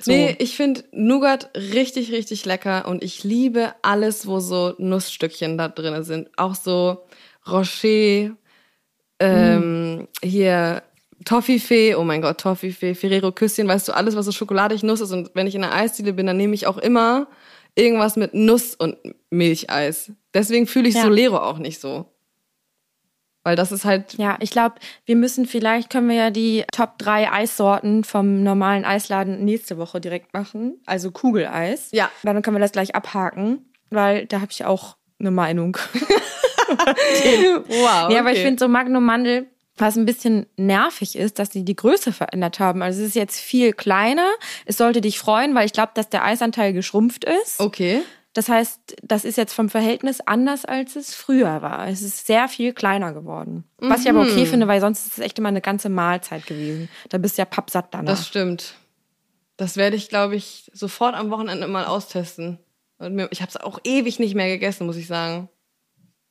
[0.00, 0.10] so.
[0.10, 5.68] Nee, ich finde Nougat richtig, richtig lecker und ich liebe alles, wo so Nussstückchen da
[5.68, 6.28] drin sind.
[6.36, 7.04] Auch so
[7.48, 8.36] Rocher,
[9.20, 10.82] ähm, hier
[11.24, 15.12] Toffifee, oh mein Gott, Toffifee, Ferrero Küsschen, weißt du, alles, was so schokoladig Nuss ist.
[15.12, 17.26] Und wenn ich in der Eisdiele bin, dann nehme ich auch immer
[17.74, 18.96] irgendwas mit Nuss und
[19.30, 20.12] Milcheis.
[20.34, 21.02] Deswegen fühle ich Ja.
[21.02, 22.06] Solero auch nicht so.
[23.44, 24.76] Weil das ist halt, Ja, ich glaube,
[25.06, 30.00] wir müssen vielleicht, können wir ja die Top 3 Eissorten vom normalen Eisladen nächste Woche
[30.00, 30.80] direkt machen.
[30.86, 31.88] Also Kugeleis.
[31.92, 32.10] Ja.
[32.22, 35.76] Weil dann können wir das gleich abhaken, weil da habe ich auch eine Meinung.
[37.68, 38.10] wow.
[38.10, 41.76] Ja, aber ich finde so Magnum Mandel, was ein bisschen nervig ist, dass sie die
[41.76, 42.82] Größe verändert haben.
[42.82, 44.28] Also es ist jetzt viel kleiner.
[44.66, 47.60] Es sollte dich freuen, weil ich glaube, dass der Eisanteil geschrumpft ist.
[47.60, 48.02] Okay.
[48.34, 51.88] Das heißt, das ist jetzt vom Verhältnis anders, als es früher war.
[51.88, 53.64] Es ist sehr viel kleiner geworden.
[53.78, 54.30] Was ich aber Mhm.
[54.30, 56.88] okay finde, weil sonst ist es echt immer eine ganze Mahlzeit gewesen.
[57.08, 58.12] Da bist du ja pappsatt danach.
[58.12, 58.74] Das stimmt.
[59.56, 62.58] Das werde ich, glaube ich, sofort am Wochenende mal austesten.
[62.98, 65.48] Und mir, ich habe es auch ewig nicht mehr gegessen, muss ich sagen.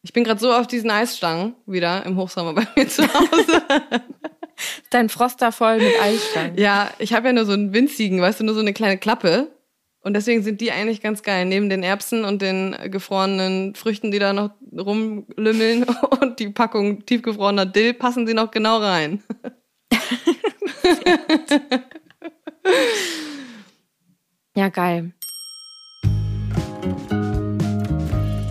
[0.04, 3.64] Ich bin gerade so auf diesen Eisstangen wieder im Hochsommer bei mir zu Hause.
[4.90, 6.58] Dein Froster voll mit Eisstein.
[6.58, 9.52] ja, ich habe ja nur so einen winzigen, weißt du, nur so eine kleine Klappe.
[10.02, 11.46] Und deswegen sind die eigentlich ganz geil.
[11.46, 15.84] Neben den Erbsen und den gefrorenen Früchten, die da noch rumlümmeln
[16.22, 19.22] und die Packung tiefgefrorener Dill, passen sie noch genau rein.
[24.58, 25.14] Ja, geil.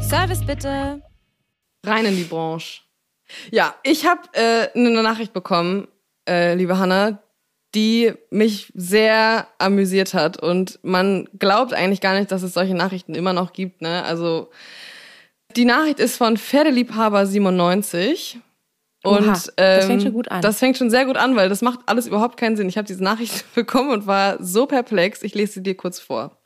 [0.08, 1.02] Service bitte.
[1.86, 2.82] Rein in die Branche.
[3.50, 5.88] Ja, ich habe äh, eine Nachricht bekommen,
[6.28, 7.18] äh, liebe Hanna,
[7.74, 10.42] die mich sehr amüsiert hat.
[10.42, 13.82] Und man glaubt eigentlich gar nicht, dass es solche Nachrichten immer noch gibt.
[13.82, 14.02] Ne?
[14.04, 14.50] Also
[15.56, 18.38] die Nachricht ist von Pferdeliebhaber 97.
[19.02, 20.42] Und Oha, das fängt ähm, schon gut an.
[20.42, 22.68] Das fängt schon sehr gut an, weil das macht alles überhaupt keinen Sinn.
[22.68, 25.22] Ich habe diese Nachricht bekommen und war so perplex.
[25.22, 26.38] Ich lese sie dir kurz vor.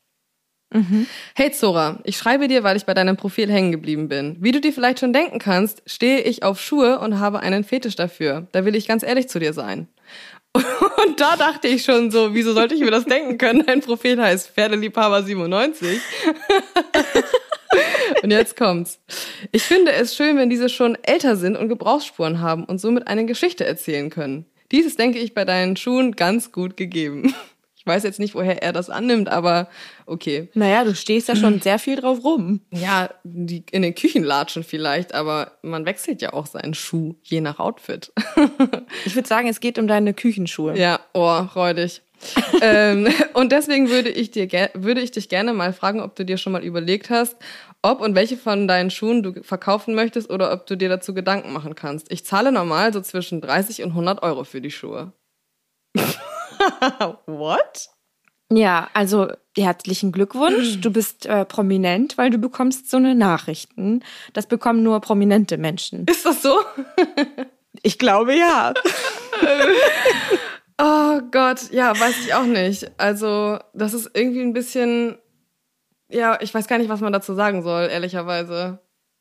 [1.34, 4.36] Hey Zora, ich schreibe dir, weil ich bei deinem Profil hängen geblieben bin.
[4.38, 7.96] Wie du dir vielleicht schon denken kannst, stehe ich auf Schuhe und habe einen Fetisch
[7.96, 8.46] dafür.
[8.52, 9.88] Da will ich ganz ehrlich zu dir sein.
[10.54, 13.64] Und da dachte ich schon so, wieso sollte ich mir das denken können?
[13.64, 16.00] Dein Profil heißt Pferdeliebhaber 97.
[18.22, 18.98] Und jetzt kommt's.
[19.52, 23.26] Ich finde es schön, wenn diese schon älter sind und Gebrauchsspuren haben und somit eine
[23.26, 24.44] Geschichte erzählen können.
[24.72, 27.34] Dies ist, denke ich, bei deinen Schuhen ganz gut gegeben.
[27.90, 29.68] Ich weiß jetzt nicht, woher er das annimmt, aber
[30.06, 30.48] okay.
[30.54, 32.60] Naja, du stehst ja schon sehr viel drauf rum.
[32.70, 37.58] Ja, die, in den Küchenlatschen vielleicht, aber man wechselt ja auch seinen Schuh, je nach
[37.58, 38.12] Outfit.
[39.04, 40.76] Ich würde sagen, es geht um deine Küchenschuhe.
[40.76, 42.02] Ja, oh, räudig.
[42.62, 46.36] ähm, und deswegen würde ich, dir würde ich dich gerne mal fragen, ob du dir
[46.36, 47.36] schon mal überlegt hast,
[47.82, 51.52] ob und welche von deinen Schuhen du verkaufen möchtest oder ob du dir dazu Gedanken
[51.52, 52.12] machen kannst.
[52.12, 55.12] Ich zahle normal so zwischen 30 und 100 Euro für die Schuhe.
[57.26, 57.88] What?
[58.52, 60.80] Ja, also herzlichen Glückwunsch.
[60.80, 64.02] Du bist äh, prominent, weil du bekommst so eine Nachrichten.
[64.32, 66.04] Das bekommen nur prominente Menschen.
[66.06, 66.58] Ist das so?
[67.82, 68.74] Ich glaube ja.
[70.82, 72.90] Oh Gott, ja, weiß ich auch nicht.
[72.96, 75.18] Also, das ist irgendwie ein bisschen,
[76.08, 78.78] ja, ich weiß gar nicht, was man dazu sagen soll, ehrlicherweise.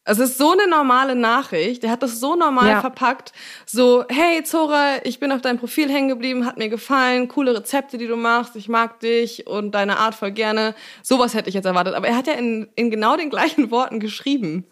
[0.09, 1.83] Es ist so eine normale Nachricht.
[1.83, 2.81] Der hat das so normal Ja.
[2.81, 3.31] verpackt.
[3.65, 7.97] So, hey Zora, ich bin auf deinem Profil hängen geblieben, hat mir gefallen, coole Rezepte,
[7.97, 10.73] die du machst, ich mag dich und deine Art voll gerne.
[11.03, 11.93] Sowas hätte ich jetzt erwartet.
[11.93, 14.65] Aber er hat ja in, in genau den gleichen Worten geschrieben.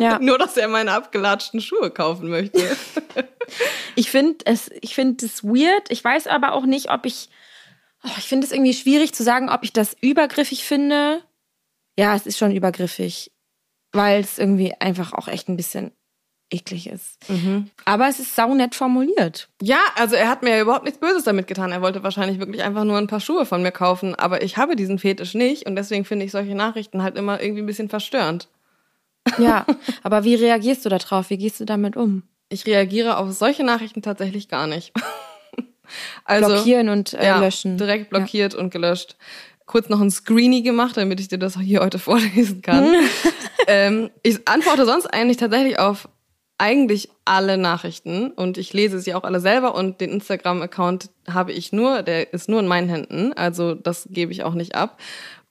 [0.00, 0.18] Ja.
[0.22, 2.60] Nur, dass er meine abgelatschten Schuhe kaufen möchte.
[3.94, 5.88] Ich finde es, ich finde es weird.
[5.90, 7.28] Ich weiß aber auch nicht, ob ich,
[8.04, 11.22] oh, ich finde es irgendwie schwierig zu sagen, ob ich das übergriffig finde.
[11.96, 13.30] Ja, es ist schon übergriffig,
[13.96, 15.92] weil es irgendwie einfach auch echt ein bisschen
[16.50, 17.18] eklig ist.
[17.84, 19.48] Aber es ist saunett formuliert.
[19.60, 21.72] Ja, also er hat mir ja überhaupt nichts Böses damit getan.
[21.72, 24.14] Er wollte wahrscheinlich wirklich einfach nur ein paar Schuhe von mir kaufen.
[24.14, 27.62] Aber ich habe diesen Fetisch nicht und deswegen finde ich solche Nachrichten halt immer irgendwie
[27.62, 28.48] ein bisschen verstörend.
[29.38, 29.66] Ja,
[30.02, 31.30] aber wie reagierst du da drauf?
[31.30, 32.22] Wie gehst du damit um?
[32.48, 34.92] Ich reagiere auf solche Nachrichten tatsächlich gar nicht.
[36.24, 37.76] also Blockieren und äh, ja, löschen.
[37.76, 39.16] direkt blockiert und gelöscht.
[39.66, 42.94] Kurz noch ein Screenie gemacht, damit ich dir das hier heute vorlesen kann.
[43.66, 46.08] ähm, ich antworte sonst eigentlich tatsächlich auf
[46.58, 51.72] eigentlich alle Nachrichten und ich lese sie auch alle selber und den Instagram-Account habe ich
[51.72, 54.98] nur, der ist nur in meinen Händen, also das gebe ich auch nicht ab.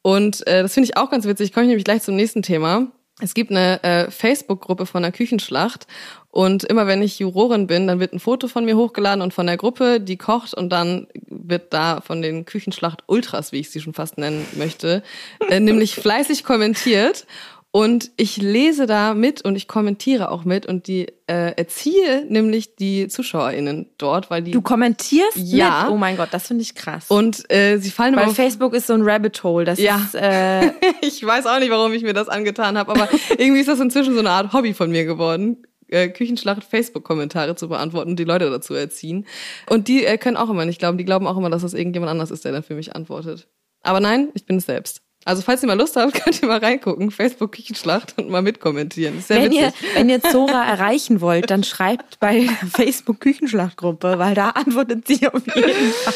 [0.02, 2.88] Und äh, das finde ich auch ganz witzig, komme ich nämlich gleich zum nächsten Thema.
[3.22, 5.88] Es gibt eine äh, Facebook-Gruppe von der Küchenschlacht
[6.36, 9.48] und immer wenn ich Jurorin bin, dann wird ein Foto von mir hochgeladen und von
[9.48, 13.94] der Gruppe, die kocht und dann wird da von den Küchenschlacht-Ultras, wie ich sie schon
[13.94, 15.02] fast nennen möchte,
[15.50, 17.26] äh, nämlich fleißig kommentiert
[17.72, 22.76] und ich lese da mit und ich kommentiere auch mit und die äh, erziehe nämlich
[22.76, 25.84] die ZuschauerInnen dort, weil die Du kommentierst Ja.
[25.84, 25.94] mit?
[25.94, 27.06] Oh mein Gott, das finde ich krass.
[27.10, 29.64] und äh, sie fallen Weil Facebook ist so ein Rabbit Hole.
[29.64, 29.98] Das Ja.
[30.04, 30.72] ist äh,
[31.02, 34.14] ich weiß auch nicht, warum ich mir das angetan habe, aber irgendwie ist das inzwischen
[34.14, 35.64] so eine Art Hobby von mir geworden.
[35.90, 39.26] Äh, Küchenschlacht Facebook-Kommentare zu beantworten und die Leute dazu erziehen.
[39.70, 42.12] Und die äh, können auch immer nicht glauben, die glauben auch immer, dass das irgendjemand
[42.12, 43.48] anders ist, der dann für mich antwortet.
[43.82, 45.02] Aber nein, ich bin es selbst.
[45.26, 49.18] Also falls ihr mal Lust habt, könnt ihr mal reingucken, Facebook Küchenschlacht und mal mitkommentieren.
[49.18, 54.36] Ist sehr wenn ihr, wenn ihr Zora erreichen wollt, dann schreibt bei Facebook Küchenschlachtgruppe, weil
[54.36, 56.14] da antwortet sie auf jeden Fall.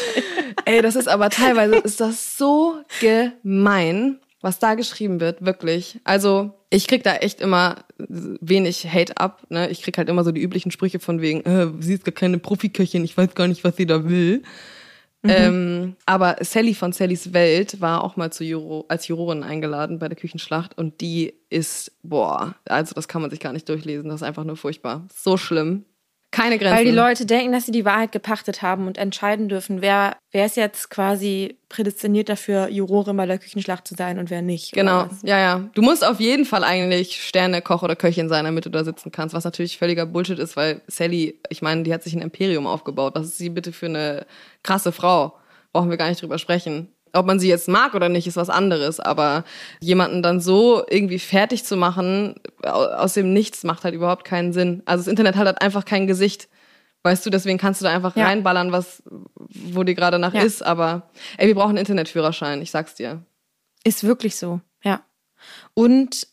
[0.64, 6.00] Ey, das ist aber teilweise ist das so gemein, was da geschrieben wird, wirklich.
[6.04, 9.42] Also ich krieg da echt immer wenig Hate ab.
[9.50, 9.68] Ne?
[9.70, 12.38] Ich krieg halt immer so die üblichen Sprüche von wegen, äh, sie ist gar keine
[12.38, 14.42] Profiköchin, ich weiß gar nicht, was sie da will.
[15.22, 20.08] Ähm, aber Sally von Sallys Welt war auch mal zu Juro, als Jurorin eingeladen bei
[20.08, 24.22] der Küchenschlacht und die ist, boah, also das kann man sich gar nicht durchlesen, das
[24.22, 25.06] ist einfach nur furchtbar.
[25.14, 25.84] So schlimm.
[26.32, 26.76] Keine Grenzen.
[26.76, 30.46] Weil die Leute denken, dass sie die Wahrheit gepachtet haben und entscheiden dürfen, wer, wer
[30.46, 34.72] ist jetzt quasi prädestiniert dafür, Jurorin bei der Küchenschlacht zu sein und wer nicht.
[34.72, 35.68] Genau, ja, ja.
[35.74, 39.10] Du musst auf jeden Fall eigentlich Sterne, Koch oder Köchin sein, damit du da sitzen
[39.10, 42.66] kannst, was natürlich völliger Bullshit ist, weil Sally, ich meine, die hat sich ein Imperium
[42.66, 43.14] aufgebaut.
[43.16, 44.24] Was ist sie bitte für eine
[44.62, 45.34] krasse Frau?
[45.72, 46.92] Brauchen wir gar nicht drüber sprechen.
[47.12, 49.44] Ob man sie jetzt mag oder nicht, ist was anderes, aber
[49.80, 54.52] jemanden dann so irgendwie fertig zu machen, au- aus dem Nichts, macht halt überhaupt keinen
[54.52, 54.82] Sinn.
[54.86, 56.48] Also das Internet hat halt einfach kein Gesicht.
[57.02, 58.26] Weißt du, deswegen kannst du da einfach Ja.
[58.26, 59.02] reinballern, was,
[59.48, 60.42] wo dir gerade nach Ja.
[60.42, 63.22] ist, aber ey, wir brauchen einen Internetführerschein, ich sag's dir.
[63.84, 65.00] Ist wirklich so, ja.
[65.74, 66.26] Und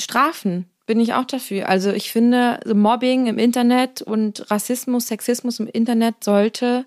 [0.00, 0.66] Strafen.
[0.86, 1.68] bin ich auch dafür.
[1.68, 6.84] Also ich finde, Mobbing im Internet und Rassismus, Sexismus im Internet sollte,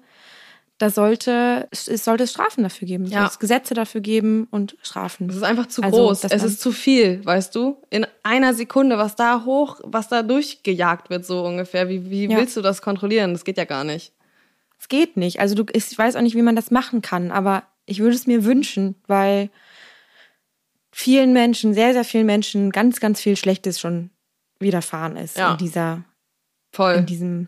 [0.79, 3.05] da sollte, es sollte Strafen dafür geben.
[3.05, 3.21] Es Ja.
[3.21, 5.27] sollte Gesetze dafür geben und Strafen.
[5.29, 6.23] Es ist einfach zu Also, groß.
[6.25, 7.81] Es ist zu viel, weißt du?
[7.89, 11.89] In einer Sekunde, was da hoch, was da durchgejagt wird, so ungefähr.
[11.89, 12.37] Wie, wie Ja.
[12.37, 13.33] willst du das kontrollieren?
[13.33, 14.13] Das geht ja gar nicht.
[14.79, 15.39] Es geht nicht.
[15.39, 18.27] Also du, ich weiß auch nicht, wie man das machen kann, aber ich würde es
[18.27, 19.49] mir wünschen, weil
[20.91, 24.11] vielen Menschen, sehr, sehr vielen Menschen ganz, ganz viel Schlechtes schon
[24.59, 25.51] widerfahren ist Ja.
[25.53, 26.03] in dieser,
[26.71, 27.47] Voll, in diesem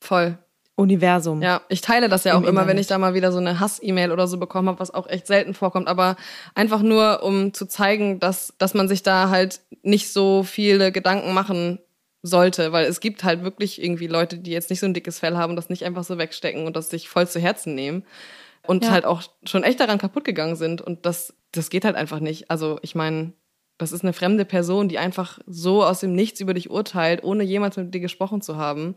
[0.00, 0.36] voll.
[0.80, 1.42] Universum.
[1.42, 2.80] Ja, ich teile das ja auch Im immer, wenn Internet.
[2.80, 5.54] ich da mal wieder so eine Hass-E-Mail oder so bekommen habe, was auch echt selten
[5.54, 6.16] vorkommt, aber
[6.54, 11.32] einfach nur, um zu zeigen, dass, dass man sich da halt nicht so viele Gedanken
[11.34, 11.78] machen
[12.22, 15.36] sollte, weil es gibt halt wirklich irgendwie Leute, die jetzt nicht so ein dickes Fell
[15.36, 18.04] haben und das nicht einfach so wegstecken und das sich voll zu Herzen nehmen
[18.66, 18.90] und Ja.
[18.90, 22.50] halt auch schon echt daran kaputt gegangen sind und das, das geht halt einfach nicht.
[22.50, 23.32] Also ich meine,
[23.78, 27.42] das ist eine fremde Person, die einfach so aus dem Nichts über dich urteilt, ohne
[27.42, 28.94] jemals mit dir gesprochen zu haben.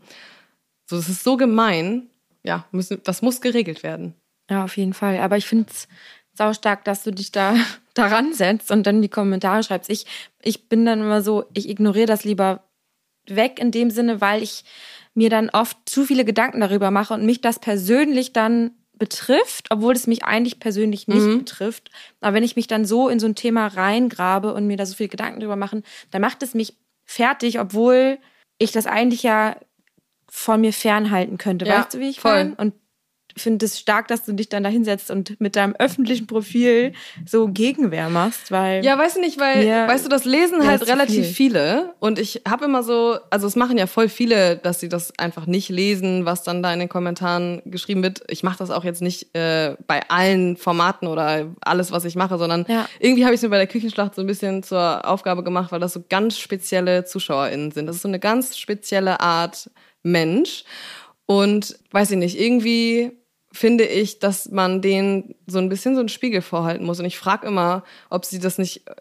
[0.86, 2.08] So, das ist so gemein.
[2.42, 4.14] Ja, müssen, das muss geregelt werden.
[4.50, 5.18] Ja, auf jeden Fall.
[5.18, 5.88] Aber ich finde es
[6.34, 7.56] saustark, dass du dich da
[7.94, 9.90] daran setzt und dann die Kommentare schreibst.
[9.90, 10.06] Ich,
[10.42, 12.64] ich bin dann immer so, ich ignoriere das lieber
[13.26, 14.64] weg in dem Sinne, weil ich
[15.14, 19.94] mir dann oft zu viele Gedanken darüber mache und mich das persönlich dann betrifft, obwohl
[19.94, 21.90] es mich eigentlich persönlich nicht betrifft.
[22.20, 24.94] Aber wenn ich mich dann so in so ein Thema reingrabe und mir da so
[24.94, 28.18] viele Gedanken drüber machen, dann macht es mich fertig, obwohl
[28.58, 29.56] ich das eigentlich ja
[30.36, 31.64] von mir fernhalten könnte.
[31.64, 32.32] Ja, weißt du, wie ich voll.
[32.32, 32.54] meine?
[32.56, 32.74] Und
[33.36, 36.92] finde es stark, dass du dich dann da hinsetzt und mit deinem öffentlichen Profil
[37.26, 39.88] so Gegenwehr machst, weil Ja, weißt du nicht, weil, Ja.
[39.88, 41.34] weißt du, das lesen Ja, halt zu relativ viel.
[41.34, 41.94] viele.
[42.00, 45.46] Und ich habe immer so, also es machen ja voll viele, dass sie das einfach
[45.46, 48.22] nicht lesen, was dann da in den Kommentaren geschrieben wird.
[48.28, 52.38] Ich mache das auch jetzt nicht äh, bei allen Formaten oder alles, was ich mache,
[52.38, 52.88] sondern Ja.
[53.00, 55.80] irgendwie habe ich es mir bei der Küchenschlacht so ein bisschen zur Aufgabe gemacht, weil
[55.80, 57.86] das so ganz spezielle ZuschauerInnen sind.
[57.86, 59.70] Das ist so eine ganz spezielle Art
[60.02, 60.64] Mensch.
[61.26, 63.12] Und weiß ich nicht, irgendwie
[63.54, 66.98] finde ich, dass man denen so ein bisschen so einen Spiegel vorhalten muss.
[66.98, 68.92] Und ich frage immer, ob sie das nicht, äh,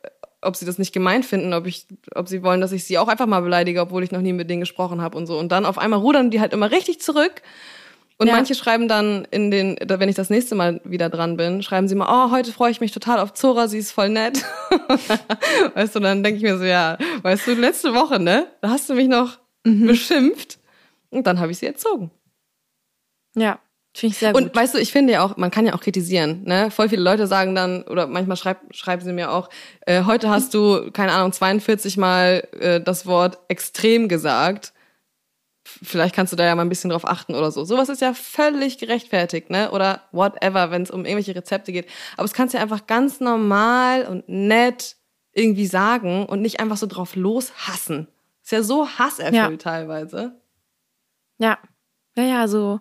[0.41, 3.07] ob sie das nicht gemein finden, ob ich, ob sie wollen, dass ich sie auch
[3.07, 5.37] einfach mal beleidige, obwohl ich noch nie mit denen gesprochen habe und so.
[5.39, 7.41] Und dann auf einmal rudern die halt immer richtig zurück.
[8.19, 8.33] Und Ja.
[8.35, 11.95] manche schreiben dann in den, wenn ich das nächste Mal wieder dran bin, schreiben sie
[11.95, 14.43] mal, oh, heute freue ich mich total auf Zora, sie ist voll nett.
[15.73, 18.47] weißt du, dann denke ich mir so, ja, weißt du, letzte Woche, ne?
[18.61, 20.59] Da hast du mich noch beschimpft
[21.09, 22.11] und dann habe ich sie erzogen.
[23.35, 23.59] ja,
[23.95, 24.41] finde ich sehr gut.
[24.41, 26.43] Und weißt du, ich finde ja auch, man kann ja auch kritisieren.
[26.45, 26.71] Ne?
[26.71, 29.49] Voll viele Leute sagen dann, oder manchmal schreib, schreiben sie mir auch,
[29.85, 34.73] äh, heute hast du, keine Ahnung, 42 Mal äh, das Wort extrem gesagt.
[35.65, 37.63] Vielleicht kannst du da ja mal ein bisschen drauf achten oder so.
[37.63, 39.71] Sowas ist ja völlig gerechtfertigt, ne?
[39.71, 41.87] Oder whatever, wenn es um irgendwelche Rezepte geht.
[42.17, 44.97] Aber es kannst du ja einfach ganz normal und nett
[45.31, 48.07] irgendwie sagen und nicht einfach so drauf loshassen.
[48.43, 49.55] Ist ja so hasserfüllt Ja.
[49.57, 50.41] teilweise.
[51.37, 51.57] ja,
[52.15, 52.79] ja, ja, so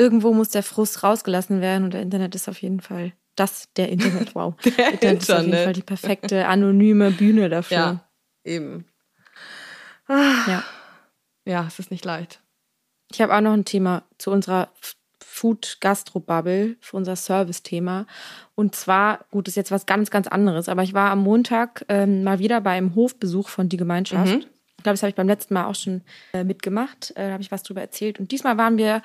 [0.00, 3.90] irgendwo muss der Frust rausgelassen werden und der Internet ist auf jeden Fall das, der
[3.90, 4.54] Internet, wow.
[4.64, 5.52] Der Internet ist auf jeden.
[5.52, 7.76] Fall die perfekte anonyme Bühne dafür.
[7.76, 8.10] Ja,
[8.44, 8.86] eben.
[10.08, 10.64] ja.
[11.44, 12.40] Ja, es ist nicht leicht.
[13.12, 14.68] Ich habe auch noch ein Thema zu unserer
[15.20, 18.06] Food-Gastro-Bubble, für unser Service-Thema.
[18.54, 22.24] Und zwar, gut, ist jetzt was ganz, ganz anderes, aber ich war am Montag ähm,
[22.24, 24.34] mal wieder beim Hofbesuch von Die Gemeinschaft.
[24.34, 24.44] Mhm.
[24.80, 26.00] Ich glaube, das habe ich beim letzten Mal auch schon
[26.32, 27.10] äh, mitgemacht.
[27.10, 28.18] Äh, da habe ich was drüber erzählt.
[28.18, 29.02] Und diesmal waren wir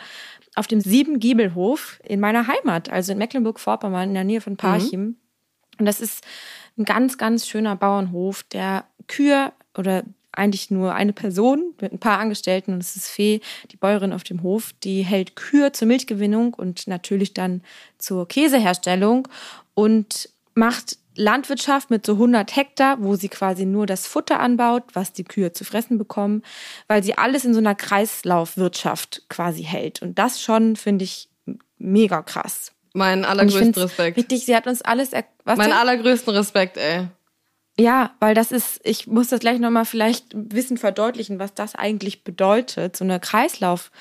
[0.55, 5.17] auf dem Siebengiebelhof in meiner Heimat, also in Mecklenburg-Vorpommern, in der Nähe von Parchim.
[5.77, 6.23] Und das ist
[6.77, 12.19] ein ganz, ganz schöner Bauernhof, der Kühe oder eigentlich nur eine Person mit ein paar
[12.19, 16.53] Angestellten und es ist Fee, die Bäuerin auf dem Hof, die hält Kühe zur Milchgewinnung
[16.53, 17.63] und natürlich dann
[17.97, 19.27] zur Käseherstellung
[19.73, 25.13] und macht Landwirtschaft mit so 100 Hektar, wo sie quasi nur das Futter anbaut, was
[25.13, 26.43] die Kühe zu fressen bekommen,
[26.87, 30.01] weil sie alles in so einer Kreislaufwirtschaft quasi hält.
[30.01, 31.29] Und das schon finde ich
[31.77, 32.71] mega krass.
[32.93, 34.17] Mein allergrößten Respekt.
[34.17, 35.11] Richtig, sie hat uns alles,
[35.43, 35.77] was Mein denn?
[35.77, 37.07] allergrößten Respekt, ey.
[37.77, 41.75] Ja, weil das ist, ich muss das gleich nochmal vielleicht ein bisschen verdeutlichen, was das
[41.75, 43.91] eigentlich bedeutet, so eine Kreislauf,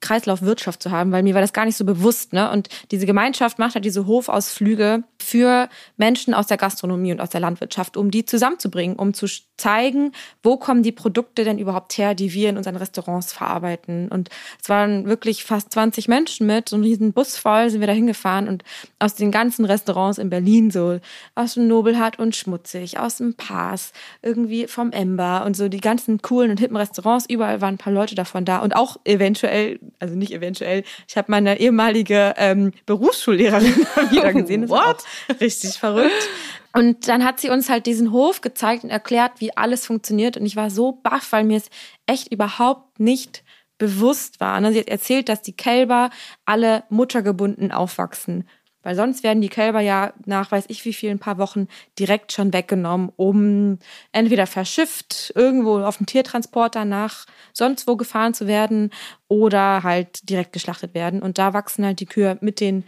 [0.00, 2.50] Kreislaufwirtschaft zu haben, weil mir war das gar nicht so bewusst, ne?
[2.50, 7.40] Und diese Gemeinschaft macht halt diese Hofausflüge für Menschen aus der Gastronomie und aus der
[7.40, 10.12] Landwirtschaft, um die zusammenzubringen, um zu zeigen,
[10.42, 14.08] wo kommen die Produkte denn überhaupt her, die wir in unseren Restaurants verarbeiten.
[14.08, 14.28] Und
[14.62, 17.92] es waren wirklich fast 20 Menschen mit, so einen riesen Bus voll sind wir da
[17.92, 18.64] hingefahren und
[18.98, 21.00] aus den ganzen Restaurants in Berlin, so
[21.34, 26.22] aus dem Nobelhart und Schmutzig, aus dem Pass, irgendwie vom Ember und so die ganzen
[26.22, 30.14] coolen und hippen Restaurants, überall waren ein paar Leute davon da und auch eventuell, also
[30.14, 33.74] nicht eventuell, ich habe meine ehemalige ähm, Berufsschullehrerin
[34.10, 34.62] wieder gesehen.
[34.62, 35.04] Das What?
[35.40, 36.28] richtig verrückt.
[36.72, 40.36] Und dann hat sie uns halt diesen Hof gezeigt und erklärt, wie alles funktioniert.
[40.36, 41.70] Und ich war so baff, weil mir es
[42.06, 43.42] echt überhaupt nicht
[43.78, 44.60] bewusst war.
[44.60, 44.72] Ne?
[44.72, 46.10] Sie hat erzählt, dass die Kälber
[46.44, 48.44] alle muttergebunden aufwachsen.
[48.86, 51.66] Weil sonst werden die Kälber ja nach weiß ich wie vielen paar Wochen
[51.98, 53.80] direkt schon weggenommen, um
[54.12, 58.90] entweder verschifft irgendwo auf dem Tiertransporter nach sonst wo gefahren zu werden
[59.26, 61.20] oder halt direkt geschlachtet werden.
[61.20, 62.84] Und da wachsen halt die Kühe mit den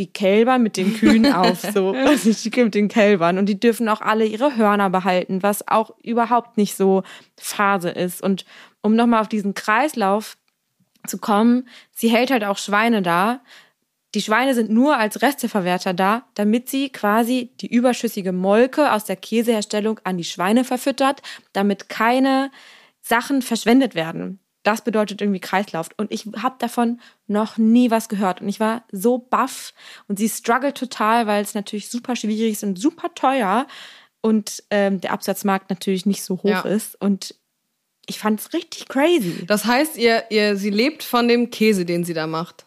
[0.00, 3.38] die Kälber mit den Kühen auf, so, die Kühe mit den Kälbern.
[3.38, 7.04] Und die dürfen auch alle ihre Hörner behalten, was auch überhaupt nicht so
[7.38, 8.20] Phase ist.
[8.22, 8.44] Und
[8.82, 10.36] um nochmal auf diesen Kreislauf
[11.06, 13.40] zu kommen, sie hält halt auch Schweine da.
[14.14, 19.16] Die Schweine sind nur als Resteverwerter da, damit sie quasi die überschüssige Molke aus der
[19.16, 21.22] Käseherstellung an die Schweine verfüttert,
[21.52, 22.50] damit keine
[23.02, 24.40] Sachen verschwendet werden.
[24.62, 25.88] Das bedeutet irgendwie Kreislauf.
[25.96, 28.42] Und ich habe davon noch nie was gehört.
[28.42, 29.72] Und ich war so baff.
[30.06, 33.66] Und sie struggelt total, weil es natürlich super schwierig ist und super teuer.
[34.20, 36.60] Und ähm, der Absatzmarkt natürlich nicht so hoch ja.
[36.62, 37.00] ist.
[37.00, 37.34] Und
[38.06, 39.46] ich fand es richtig crazy.
[39.46, 42.66] Das heißt, ihr, ihr, sie lebt von dem Käse, den sie da macht.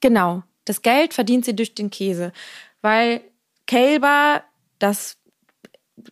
[0.00, 0.44] Genau.
[0.64, 2.32] Das Geld verdient sie durch den Käse.
[2.80, 3.22] Weil
[3.66, 4.44] Kälber,
[4.78, 5.16] das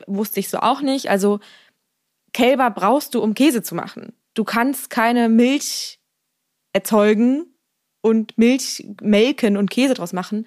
[0.07, 1.11] wusste ich so auch nicht.
[1.11, 1.38] Also
[2.32, 4.12] Kälber brauchst du, um Käse zu machen.
[4.35, 6.01] Du kannst keine Milch
[6.72, 7.47] erzeugen
[8.01, 10.47] und Milch melken und Käse draus machen,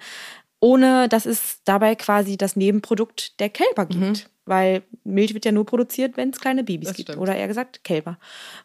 [0.60, 4.00] ohne dass es dabei quasi das Nebenprodukt der Kälber gibt.
[4.00, 7.08] Mhm weil Milch wird ja nur produziert, wenn es kleine Babys das gibt.
[7.08, 7.22] Stimmt.
[7.22, 8.18] Oder eher gesagt Kälber.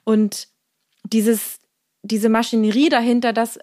[0.04, 0.48] Und
[1.04, 1.60] dieses,
[2.02, 3.60] diese Maschinerie dahinter, dass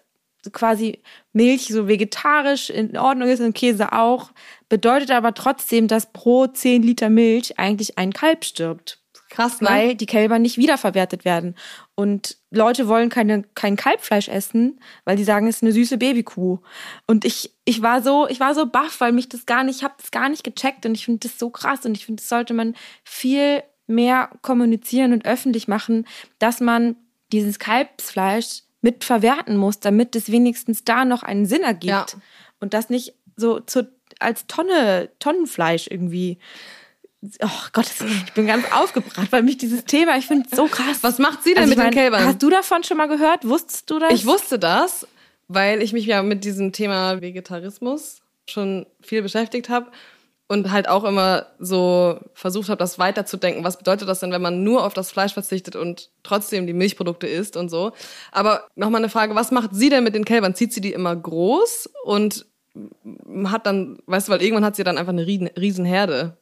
[0.53, 1.03] quasi
[1.33, 4.31] Milch so vegetarisch in Ordnung ist und Käse auch,
[4.69, 9.03] bedeutet aber trotzdem, dass pro 10 Liter Milch eigentlich ein Kalb stirbt.
[9.37, 9.69] Krass, ne?
[9.69, 11.57] Weil die Kälber nicht wiederverwertet werden.
[11.95, 16.59] Und Leute wollen keine, kein Kalbfleisch essen, weil die sagen, es ist eine süße Babykuh.
[17.07, 19.85] Und ich, ich war so, ich war so baff, weil mich das gar nicht, ich
[19.85, 22.31] habe das gar nicht gecheckt und ich finde das so krass und ich finde, das
[22.31, 22.75] sollte man
[23.05, 26.07] viel mehr kommunizieren und öffentlich machen,
[26.39, 26.97] dass man
[27.31, 32.07] dieses Kalbsfleisch mit verwerten muss, damit es wenigstens da noch einen Sinn ergibt ja.
[32.61, 33.87] und das nicht so zu,
[34.19, 36.39] als Tonne, Tonnenfleisch irgendwie
[37.43, 37.87] Oh Gott,
[38.27, 40.99] ich bin ganz aufgebracht, weil mich dieses Thema, ich finde es so krass.
[41.03, 42.25] Was macht sie denn also mit mein, den Kälbern?
[42.25, 43.47] Hast du davon schon mal gehört?
[43.49, 44.13] Wusstest du das?
[44.13, 45.07] Ich wusste das,
[45.49, 49.91] weil ich mich ja mit diesem Thema Vegetarismus schon viel beschäftigt habe
[50.49, 53.65] und halt auch immer so versucht habe, das weiterzudenken.
[53.65, 57.27] Was bedeutet das denn, wenn man nur auf das Fleisch verzichtet und trotzdem die Milchprodukte
[57.27, 57.93] isst und so?
[58.31, 60.55] Aber nochmal eine Frage, was macht sie denn mit den Kälbern?
[60.55, 62.47] Zieht sie die immer groß und
[63.47, 66.37] hat dann, weißt du, weil irgendwann hat sie dann einfach eine Riesenherde.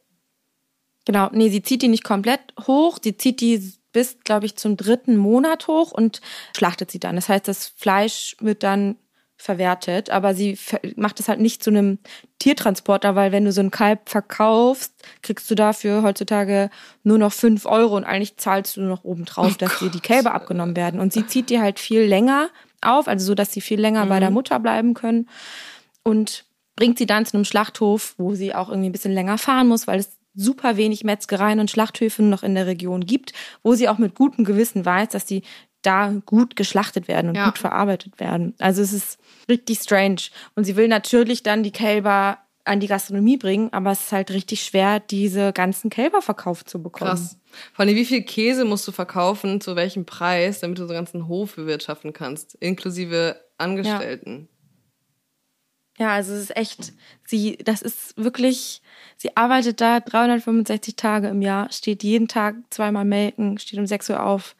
[1.05, 4.77] Genau, nee, sie zieht die nicht komplett hoch, sie zieht die bis, glaube ich, zum
[4.77, 6.21] dritten Monat hoch und
[6.57, 7.17] schlachtet sie dann.
[7.17, 8.97] Das heißt, das Fleisch wird dann
[9.37, 10.59] verwertet, aber sie
[10.97, 11.99] macht es halt nicht zu einem
[12.39, 16.71] Tiertransporter, weil wenn du so ein Kalb verkaufst, kriegst du dafür heutzutage
[17.03, 19.91] nur noch fünf Euro und eigentlich zahlst du nur noch oben drauf, oh dass dir
[19.91, 21.01] die Kälber abgenommen werden.
[21.01, 22.49] Und sie zieht die halt viel länger
[22.81, 24.09] auf, also so, dass sie viel länger mhm.
[24.09, 24.35] bei der mhm.
[24.35, 25.29] Mutter bleiben können
[26.03, 26.45] und
[26.77, 29.87] bringt sie dann zu einem Schlachthof, wo sie auch irgendwie ein bisschen länger fahren muss,
[29.87, 33.33] weil es super wenig Metzgereien und Schlachthöfen noch in der Region gibt,
[33.63, 35.43] wo sie auch mit gutem Gewissen weiß, dass die
[35.83, 37.47] da gut geschlachtet werden und ja.
[37.47, 38.55] gut verarbeitet werden.
[38.59, 39.19] Also es ist
[39.49, 40.23] richtig strange.
[40.55, 44.31] Und sie will natürlich dann die Kälber an die Gastronomie bringen, aber es ist halt
[44.31, 47.11] richtig schwer, diese ganzen Kälber verkauft zu bekommen.
[47.11, 47.39] Krass.
[47.75, 51.05] Vor allem, wie viel Käse musst du verkaufen, zu welchem Preis, damit du so einen
[51.05, 54.49] ganzen Hof bewirtschaften kannst, inklusive Angestellten.
[55.99, 56.07] Ja.
[56.07, 56.95] ja, also es ist echt,
[57.27, 58.81] sie, das ist wirklich,
[59.17, 64.11] Sie arbeitet da 365 Tage im Jahr, steht jeden Tag zweimal melken, steht um 6
[64.11, 64.57] Uhr auf.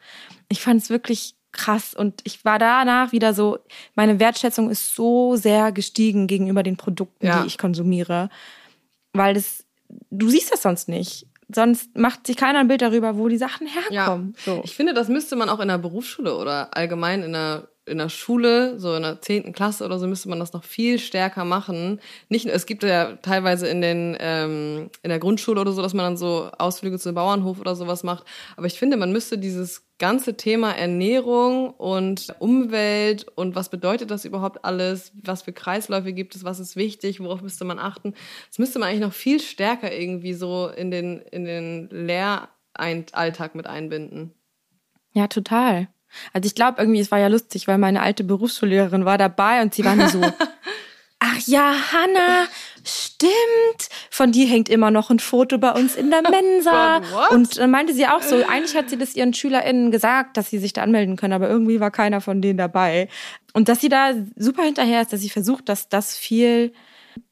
[0.49, 3.59] Ich fand es wirklich krass und ich war danach wieder so,
[3.95, 7.41] meine Wertschätzung ist so sehr gestiegen gegenüber den Produkten, ja.
[7.41, 8.29] die ich konsumiere,
[9.13, 9.65] weil das,
[10.11, 11.27] du siehst das sonst nicht.
[11.53, 14.35] Sonst macht sich keiner ein Bild darüber, wo die Sachen herkommen.
[14.45, 14.53] Ja.
[14.53, 14.61] So.
[14.63, 18.09] Ich finde, das müsste man auch in der Berufsschule oder allgemein in der in der
[18.09, 21.99] Schule, so in der zehnten Klasse oder so, müsste man das noch viel stärker machen.
[22.29, 26.05] Nicht, es gibt ja teilweise in den ähm, in der Grundschule oder so, dass man
[26.05, 28.25] dann so Ausflüge zu Bauernhof oder sowas macht.
[28.57, 34.25] Aber ich finde, man müsste dieses ganze Thema Ernährung und Umwelt und was bedeutet das
[34.25, 38.13] überhaupt alles, was für Kreisläufe gibt es, was ist wichtig, worauf müsste man achten,
[38.49, 43.67] das müsste man eigentlich noch viel stärker irgendwie so in den in den Lehralltag mit
[43.67, 44.33] einbinden.
[45.13, 45.87] Ja, total.
[46.33, 49.73] Also ich glaube irgendwie, es war ja lustig, weil meine alte Berufsschullehrerin war dabei und
[49.73, 50.21] sie war nur so,
[51.19, 52.47] ach ja, Hanna,
[52.83, 53.89] stimmt.
[54.09, 57.01] Von dir hängt immer noch ein Foto bei uns in der Mensa.
[57.31, 60.59] und dann meinte sie auch so, eigentlich hat sie das ihren SchülerInnen gesagt, dass sie
[60.59, 63.09] sich da anmelden können, aber irgendwie war keiner von denen dabei.
[63.53, 66.73] Und dass sie da super hinterher ist, dass sie versucht, dass das viel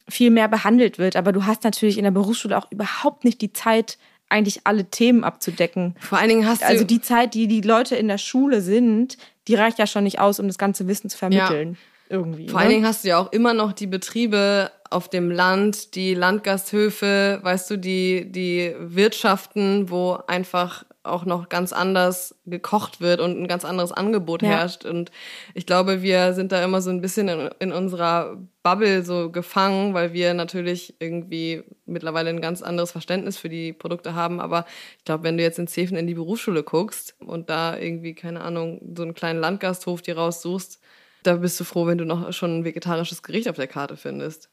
[0.09, 1.15] viel mehr behandelt wird.
[1.15, 3.97] Aber du hast natürlich in der Berufsschule auch überhaupt nicht die Zeit,
[4.33, 5.95] eigentlich alle Themen abzudecken.
[5.99, 6.65] Vor allen Dingen hast du.
[6.65, 9.17] Also die Zeit, die die Leute in der Schule sind,
[9.47, 11.73] die reicht ja schon nicht aus, um das ganze Wissen zu vermitteln.
[11.73, 11.77] Ja.
[12.09, 12.49] Irgendwie.
[12.49, 12.65] Vor ne?
[12.65, 17.39] allen Dingen hast du ja auch immer noch die Betriebe auf dem Land, die Landgasthöfe,
[17.41, 23.47] weißt du, die, die Wirtschaften, wo einfach auch noch ganz anders gekocht wird und ein
[23.47, 24.49] ganz anderes Angebot ja.
[24.49, 24.85] herrscht.
[24.85, 25.11] Und
[25.53, 29.93] ich glaube, wir sind da immer so ein bisschen in, in, unserer Bubble so gefangen,
[29.93, 34.39] weil wir natürlich irgendwie mittlerweile ein ganz anderes Verständnis für die Produkte haben.
[34.39, 34.65] Aber
[34.97, 38.41] ich glaube, wenn du jetzt in Zefen in die Berufsschule guckst und da irgendwie, keine
[38.41, 40.79] Ahnung, so einen kleinen Landgasthof dir raussuchst,
[41.23, 44.49] da bist du froh, wenn du noch schon ein vegetarisches Gericht auf der Karte findest.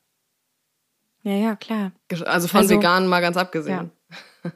[1.22, 1.92] Ja, ja, klar.
[2.24, 3.90] Also von also, vegan mal ganz abgesehen.
[4.42, 4.50] Ja.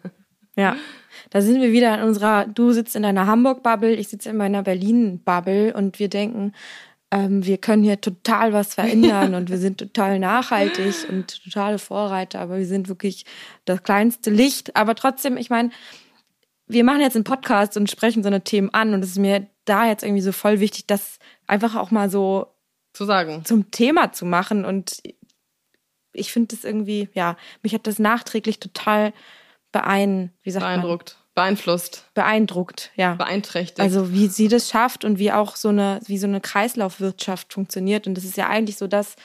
[0.56, 0.76] ja.
[1.34, 4.62] Da sind wir wieder in unserer, du sitzt in deiner Hamburg-Bubble, ich sitze in meiner
[4.62, 6.52] Berlin-Bubble und wir denken,
[7.10, 12.38] ähm, wir können hier total was verändern und wir sind total nachhaltig und totale Vorreiter,
[12.38, 13.24] aber wir sind wirklich
[13.64, 14.76] das kleinste Licht.
[14.76, 15.70] Aber trotzdem, ich meine,
[16.68, 19.48] wir machen jetzt einen Podcast und sprechen so eine Themen an und es ist mir
[19.64, 21.18] da jetzt irgendwie so voll wichtig, das
[21.48, 22.46] einfach auch mal so
[22.92, 25.02] zu sagen, zum Thema zu machen und
[26.12, 29.12] ich finde das irgendwie, ja, mich hat das nachträglich total
[29.72, 31.18] beein, wie sagt beeindruckt?
[31.34, 33.80] Beeinflusst, beeindruckt, ja, beeinträchtigt.
[33.80, 38.06] Also wie sie das schafft und wie auch so eine wie so eine Kreislaufwirtschaft funktioniert
[38.06, 39.16] und das ist ja eigentlich so das,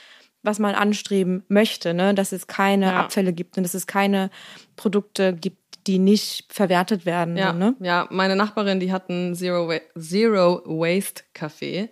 [0.42, 3.00] was man anstreben möchte, ne, dass es keine ja.
[3.00, 4.30] Abfälle gibt und dass es keine
[4.76, 5.58] Produkte gibt,
[5.88, 7.38] die nicht verwertet werden.
[7.38, 7.76] Ja, ne?
[7.80, 8.08] ja.
[8.10, 11.90] meine Nachbarin, die hat ein Zero, Zero Waste Café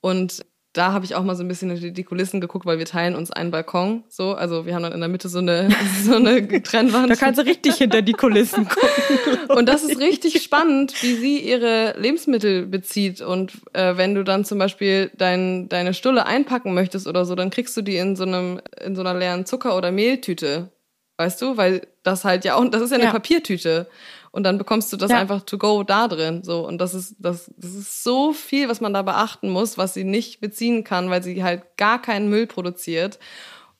[0.00, 2.86] und da habe ich auch mal so ein bisschen hinter die Kulissen geguckt, weil wir
[2.86, 4.04] teilen uns einen Balkon.
[4.08, 5.68] So, also wir haben dann in der Mitte so eine
[6.04, 7.10] so eine Trennwand.
[7.10, 9.48] Da kannst du richtig hinter die Kulissen gucken.
[9.48, 13.20] und das ist richtig spannend, wie sie ihre Lebensmittel bezieht.
[13.20, 17.50] Und äh, wenn du dann zum Beispiel dein, deine Stulle einpacken möchtest oder so, dann
[17.50, 20.70] kriegst du die in so einem in so einer leeren Zucker- oder Mehltüte.
[21.16, 23.12] Weißt du, weil das halt ja auch, das ist ja eine ja.
[23.12, 23.88] Papiertüte
[24.32, 25.18] und dann bekommst du das ja.
[25.18, 26.42] einfach to go da drin.
[26.44, 29.94] So und das ist das, das ist so viel, was man da beachten muss, was
[29.94, 33.18] sie nicht beziehen kann, weil sie halt gar keinen Müll produziert.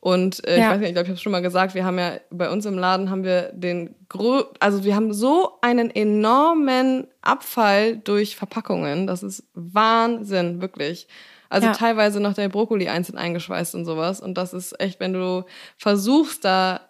[0.01, 0.65] Und äh, ja.
[0.65, 2.65] ich weiß nicht, ich glaube, ich habe schon mal gesagt, wir haben ja bei uns
[2.65, 9.07] im Laden haben wir den Gro also wir haben so einen enormen Abfall durch Verpackungen.
[9.07, 11.07] Das ist Wahnsinn, wirklich.
[11.51, 11.73] Also ja.
[11.75, 14.21] teilweise noch der Brokkoli einzeln eingeschweißt und sowas.
[14.21, 15.45] Und das ist echt, wenn du
[15.77, 16.81] versuchst, da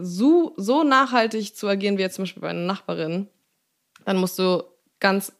[0.00, 3.28] so, so nachhaltig zu agieren wie jetzt zum Beispiel bei einer Nachbarin,
[4.04, 4.64] dann musst du
[5.00, 5.32] ganz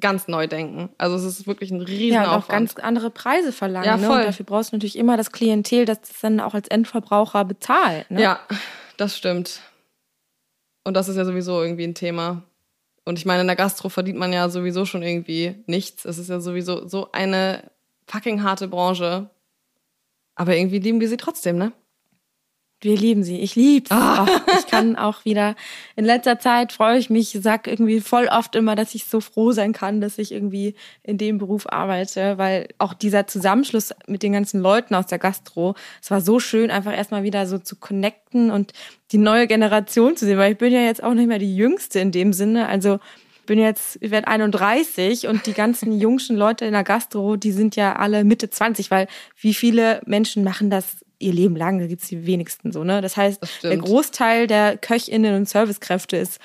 [0.00, 0.90] ganz neu denken.
[0.98, 3.86] Also es ist wirklich ein riesen Ja, und auch ganz andere Preise verlangen.
[3.86, 4.08] Ja, voll.
[4.08, 4.20] Ne?
[4.20, 8.10] Und dafür brauchst du natürlich immer das Klientel, das das dann auch als Endverbraucher bezahlt.
[8.10, 8.22] Ne?
[8.22, 8.40] Ja,
[8.96, 9.60] das stimmt.
[10.84, 12.42] Und das ist ja sowieso irgendwie ein Thema.
[13.04, 16.04] Und ich meine, in der Gastro verdient man ja sowieso schon irgendwie nichts.
[16.04, 17.70] Es ist ja sowieso so eine
[18.06, 19.30] fucking harte Branche.
[20.34, 21.72] Aber irgendwie lieben wir sie trotzdem, ne?
[22.86, 23.40] Wir lieben sie.
[23.40, 23.90] Ich lieb's.
[23.90, 24.26] Ah.
[24.56, 25.56] ich kann auch wieder.
[25.96, 29.50] In letzter Zeit freue ich mich, sag irgendwie voll oft immer, dass ich so froh
[29.50, 34.32] sein kann, dass ich irgendwie in dem Beruf arbeite, weil auch dieser Zusammenschluss mit den
[34.32, 38.52] ganzen Leuten aus der Gastro, es war so schön, einfach erstmal wieder so zu connecten
[38.52, 38.72] und
[39.10, 41.98] die neue Generation zu sehen, weil ich bin ja jetzt auch nicht mehr die Jüngste
[41.98, 42.68] in dem Sinne.
[42.68, 43.00] Also
[43.46, 47.74] bin jetzt, ich werde 31 und die ganzen jungschen Leute in der Gastro, die sind
[47.74, 49.08] ja alle Mitte 20, weil
[49.40, 53.00] wie viele Menschen machen das ihr Leben lang, da gibt's die wenigsten so, ne?
[53.00, 56.40] Das heißt, das der Großteil der KöchInnen und Servicekräfte ist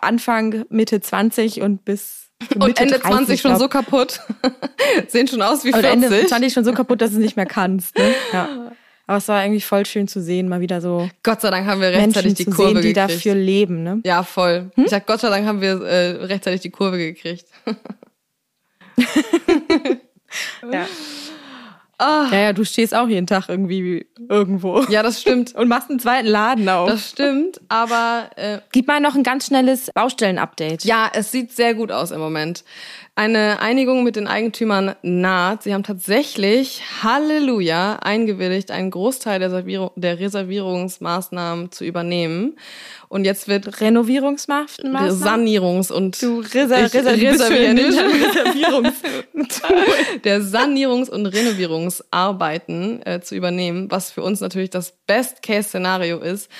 [0.00, 4.20] Anfang, Mitte 20 und bis Mitte und Ende 30, 20 schon so kaputt.
[5.08, 5.92] Sehen schon aus wie 40.
[5.92, 7.96] Und Ende 20 schon so kaputt, dass du es nicht mehr kannst.
[7.96, 8.14] Ne?
[8.32, 8.72] Ja.
[9.08, 11.08] Aber es war irgendwie voll schön zu sehen, mal wieder so.
[11.22, 13.10] Gott sei Dank haben wir rechtzeitig Menschen die Kurve sehen, die gekriegt.
[13.10, 14.00] dafür leben, ne?
[14.04, 14.72] Ja, voll.
[14.74, 14.84] Hm?
[14.84, 17.46] Ich sag, Gott sei Dank haben wir äh, rechtzeitig die Kurve gekriegt.
[20.72, 20.86] ja.
[21.98, 22.26] Oh.
[22.30, 24.82] Ja, ja, du stehst auch jeden Tag irgendwie irgendwo.
[24.90, 25.54] Ja, das stimmt.
[25.54, 26.90] Und machst einen zweiten Laden auf.
[26.90, 30.84] Das stimmt, aber äh, gib mal noch ein ganz schnelles Baustellen-Update.
[30.84, 32.64] Ja, es sieht sehr gut aus im Moment.
[33.14, 35.62] Eine Einigung mit den Eigentümern naht.
[35.62, 42.58] Sie haben tatsächlich, Halleluja, eingewilligt, einen Großteil der, Servierung, der Reservierungsmaßnahmen zu übernehmen.
[43.08, 45.10] Und jetzt wird Renovierungsmaßnahmen?
[45.10, 48.94] Sanierungs- und du Reser Reser Reservieren Reservierungs
[50.24, 56.50] der Sanierungs- und Renovierungsarbeiten äh, zu übernehmen, was für uns natürlich das Best-Case-Szenario ist.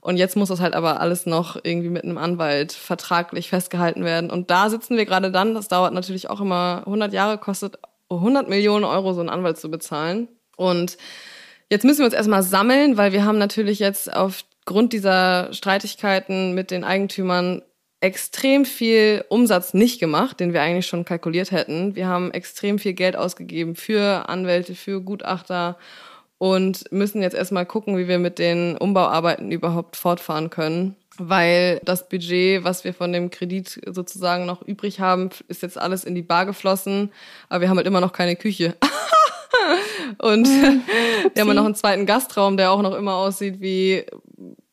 [0.00, 4.30] Und jetzt muss das halt aber alles noch irgendwie mit einem Anwalt vertraglich festgehalten werden.
[4.30, 5.54] Und da sitzen wir gerade dann.
[5.54, 7.78] Das dauert natürlich auch immer 100 Jahre, kostet
[8.08, 10.28] 100 Millionen Euro, so einen Anwalt zu bezahlen.
[10.56, 10.96] Und
[11.70, 14.14] jetzt müssen wir uns erstmal sammeln, weil wir haben natürlich jetzt
[14.66, 17.62] aufgrund dieser Streitigkeiten mit den Eigentümern
[18.00, 21.94] extrem viel Umsatz nicht gemacht, den wir eigentlich schon kalkuliert hätten.
[21.94, 25.78] Wir haben extrem viel Geld ausgegeben für Anwälte, für Gutachter
[26.38, 30.96] und müssen jetzt erstmal gucken, wie wir mit den Umbauarbeiten überhaupt fortfahren können.
[31.16, 36.02] Weil das Budget, was wir von dem Kredit sozusagen noch übrig haben, ist jetzt alles
[36.02, 37.12] in die Bar geflossen.
[37.48, 38.74] Aber wir haben halt immer noch keine Küche.
[40.18, 40.82] und hm,
[41.34, 44.04] wir haben noch einen zweiten Gastraum, der auch noch immer aussieht wie,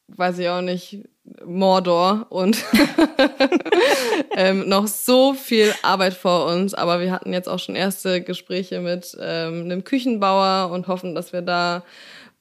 [0.08, 1.04] weiß ich auch nicht,
[1.46, 2.64] Mordor und
[4.36, 6.74] ähm, noch so viel Arbeit vor uns.
[6.74, 11.34] Aber wir hatten jetzt auch schon erste Gespräche mit ähm, einem Küchenbauer und hoffen, dass
[11.34, 11.84] wir da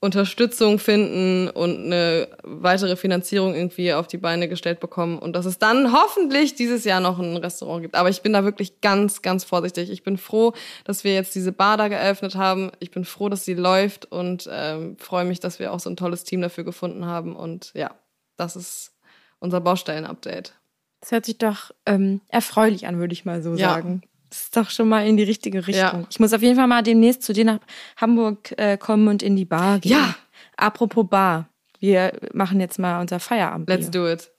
[0.02, 5.60] Unterstützung finden und eine weitere Finanzierung irgendwie auf die Beine gestellt bekommen und dass es
[5.60, 7.94] dann hoffentlich dieses Jahr noch ein Restaurant gibt.
[7.94, 9.92] Aber ich bin da wirklich ganz, ganz vorsichtig.
[9.92, 12.72] Ich bin froh, dass wir jetzt diese Bar da geöffnet haben.
[12.80, 15.96] Ich bin froh, dass sie läuft und ähm, freue mich, dass wir auch so ein
[15.96, 17.36] tolles Team dafür gefunden haben.
[17.36, 17.94] Und ja,
[18.36, 18.96] das ist
[19.38, 20.54] unser Baustellen-Update.
[21.00, 23.74] Das hört sich doch ähm, erfreulich an, würde ich mal so ja.
[23.74, 24.02] sagen.
[24.32, 26.00] Das ist doch schon mal in die richtige Richtung.
[26.00, 26.06] Ja.
[26.08, 27.58] Ich muss auf jeden Fall mal demnächst zu dir nach
[27.98, 29.92] Hamburg äh, kommen und in die Bar gehen.
[29.92, 30.14] Ja.
[30.56, 31.50] Apropos Bar.
[31.80, 33.76] Wir machen jetzt mal unser Feierabendbier.
[33.76, 34.30] Let's do it.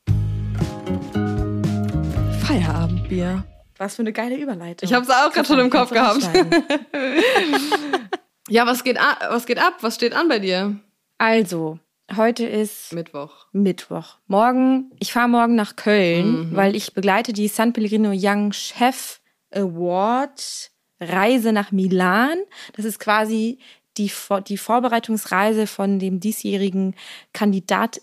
[2.44, 3.44] Feierabendbier.
[3.78, 4.89] Was für eine geile Überleitung.
[4.89, 6.28] Ich habe es auch gerade schon im Kopf gehabt.
[8.50, 8.98] ja, was geht,
[9.30, 9.76] was geht ab?
[9.82, 10.76] Was steht an bei dir?
[11.20, 11.78] Also,
[12.18, 13.46] Heute ist Mittwoch.
[13.52, 14.18] Mittwoch.
[14.28, 16.56] Morgen, ich fahre morgen nach Köln, mhm.
[16.56, 19.20] weil ich begleite die San Pellegrino Young Chef
[19.56, 22.38] Award Reise nach Milan.
[22.76, 23.60] Das ist quasi
[23.97, 24.12] die,
[24.47, 26.95] die Vorbereitungsreise von dem diesjährigen
[27.34, 28.01] Kandidat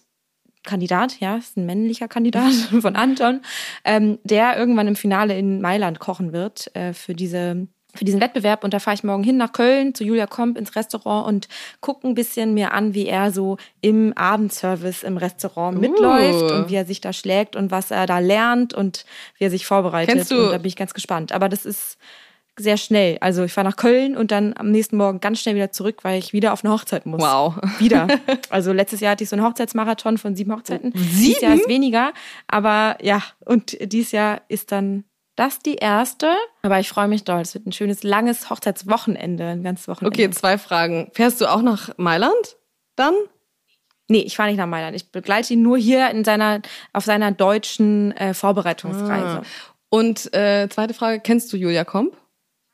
[0.63, 3.41] Kandidat, ja, ist ein männlicher Kandidat von Anton,
[3.83, 8.65] ähm, der irgendwann im Finale in Mailand kochen wird äh, für diese für diesen Wettbewerb
[8.65, 11.49] und da fahre ich morgen hin nach Köln zu Julia Komp ins Restaurant und
[11.81, 15.81] gucke ein bisschen mir an, wie er so im Abendservice im Restaurant uh.
[15.81, 19.05] mitläuft und wie er sich da schlägt und was er da lernt und
[19.39, 20.15] wie er sich vorbereitet.
[20.15, 20.45] Kennst du?
[20.45, 21.33] Und da bin ich ganz gespannt.
[21.33, 21.99] Aber das ist
[22.59, 23.19] sehr schnell.
[23.21, 26.19] Also ich fahre nach Köln und dann am nächsten Morgen ganz schnell wieder zurück, weil
[26.19, 27.21] ich wieder auf eine Hochzeit muss.
[27.21, 27.57] Wow.
[27.79, 28.07] Wieder.
[28.51, 30.93] Also letztes Jahr hatte ich so einen Hochzeitsmarathon von sieben Hochzeiten.
[30.93, 31.11] Sieben?
[31.17, 32.13] Dieses Jahr ist weniger.
[32.49, 35.05] Aber ja, und dieses Jahr ist dann
[35.41, 36.35] das die erste.
[36.63, 37.41] Aber ich freue mich doll.
[37.41, 40.15] Es wird ein schönes, langes Hochzeitswochenende, ein ganzes Wochenende.
[40.15, 41.11] Okay, zwei Fragen.
[41.15, 42.57] Fährst du auch nach Mailand
[42.97, 43.15] dann?
[44.09, 44.95] Nee, ich fahre nicht nach Mailand.
[44.97, 46.61] Ich begleite ihn nur hier in seiner,
[46.93, 49.41] auf seiner deutschen äh, Vorbereitungsreise.
[49.41, 49.43] Ah.
[49.89, 52.17] Und äh, zweite Frage, kennst du Julia Komp?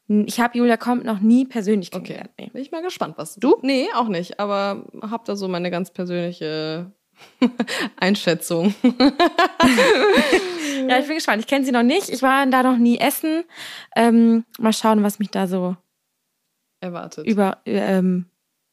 [0.09, 2.31] Ich habe Julia Komp noch nie persönlich kennengelernt.
[2.33, 2.47] Okay.
[2.47, 2.51] Nee.
[2.53, 3.57] Bin ich mal gespannt, was du?
[3.63, 4.41] Nee, auch nicht.
[4.41, 6.93] Aber hab da so meine ganz persönliche
[7.97, 8.75] Einschätzung.
[10.89, 11.41] ja, ich bin gespannt.
[11.41, 12.09] Ich kenne sie noch nicht.
[12.09, 13.45] Ich war da noch nie essen.
[13.95, 15.77] Ähm, mal schauen, was mich da so
[16.81, 17.27] erwartet.
[17.27, 18.27] Über, ähm,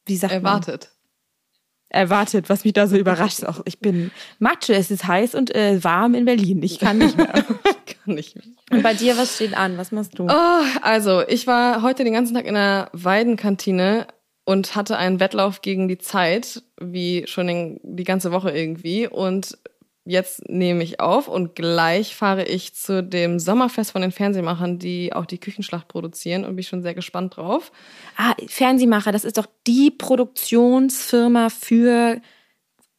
[0.05, 0.89] wie sagt erwartet.
[0.89, 2.01] Man?
[2.01, 3.43] Erwartet, was mich da so überrascht.
[3.45, 6.63] Auch ich bin Matsche, es ist heiß und äh, warm in Berlin.
[6.63, 7.31] Ich kann nicht mehr.
[8.03, 8.45] kann nicht mehr.
[8.71, 9.77] Und bei dir, was steht an?
[9.77, 10.25] Was machst du?
[10.25, 14.07] Oh, also, ich war heute den ganzen Tag in der Weidenkantine
[14.45, 19.07] und hatte einen Wettlauf gegen die Zeit, wie schon den, die ganze Woche irgendwie.
[19.07, 19.57] Und
[20.05, 25.13] jetzt nehme ich auf und gleich fahre ich zu dem Sommerfest von den Fernsehmachern, die
[25.13, 27.71] auch die Küchenschlacht produzieren und bin schon sehr gespannt drauf.
[28.17, 32.19] Ah, Fernsehmacher, das ist doch die Produktionsfirma für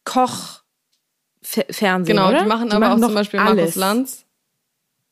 [0.03, 2.41] Kochfernsehen, Genau, oder?
[2.41, 3.55] die machen die aber machen auch zum Beispiel alles.
[3.55, 4.25] Markus Lanz.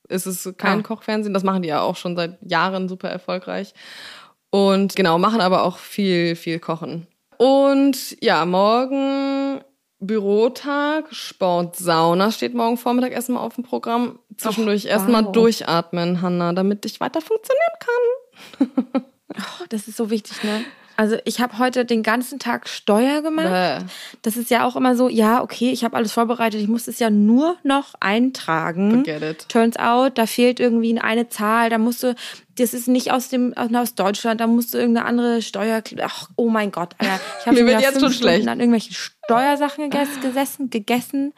[0.09, 0.83] Es ist kein Ah.
[0.83, 3.73] Kochfernsehen, das machen die ja auch schon seit Jahren super erfolgreich.
[4.53, 7.07] Und genau, machen aber auch viel, viel Kochen.
[7.39, 9.61] Und ja, morgen
[9.99, 14.19] Bürotag, Sport, Sauna steht morgen Vormittag erstmal auf dem Programm.
[14.37, 15.31] Zwischendurch erstmal wow.
[15.31, 19.03] durchatmen, Hanna, damit ich weiter funktionieren kann.
[19.35, 20.63] Oh, das ist so wichtig, ne?
[20.95, 23.49] Also ich habe heute den ganzen Tag Steuer gemacht.
[23.49, 23.85] Bäh.
[24.21, 26.99] Das ist ja auch immer so, ja, okay, ich habe alles vorbereitet, ich muss es
[26.99, 29.03] ja nur noch eintragen.
[29.05, 29.49] Forget it.
[29.49, 32.15] Turns out, da fehlt irgendwie eine Zahl, da musst du,
[32.57, 35.81] das ist nicht aus dem aus Deutschland, da musst du irgendeine andere Steuer.
[36.01, 37.19] Ach, oh mein Gott, Alter.
[37.39, 38.47] Ich habe schon jetzt schon schlecht.
[38.47, 41.33] An irgendwelchen Steuersachen gegessen, gesessen, gegessen.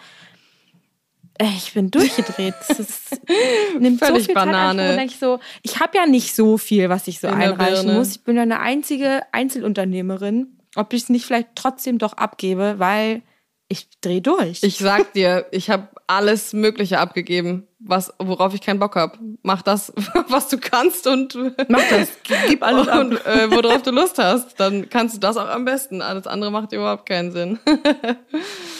[1.38, 2.54] Ey, Ich bin durchgedreht.
[2.68, 3.22] Das ist,
[3.80, 4.82] nimmt so Völlig viel Zeit Banane.
[4.84, 5.06] Banane.
[5.06, 8.12] ich so, ich habe ja nicht so viel, was ich so In einreichen muss.
[8.12, 10.58] Ich bin ja eine einzige Einzelunternehmerin.
[10.76, 13.22] Ob ich es nicht vielleicht trotzdem doch abgebe, weil
[13.68, 14.62] ich drehe durch.
[14.62, 19.18] Ich sag dir, ich habe alles Mögliche abgegeben, was, worauf ich keinen Bock hab.
[19.42, 19.92] Mach das,
[20.30, 21.36] was du kannst und
[21.68, 22.10] Mach das.
[22.48, 23.00] Gib alles ab.
[23.00, 24.60] und äh, worauf du Lust hast.
[24.60, 26.02] Dann kannst du das auch am besten.
[26.02, 27.60] Alles andere macht überhaupt keinen Sinn.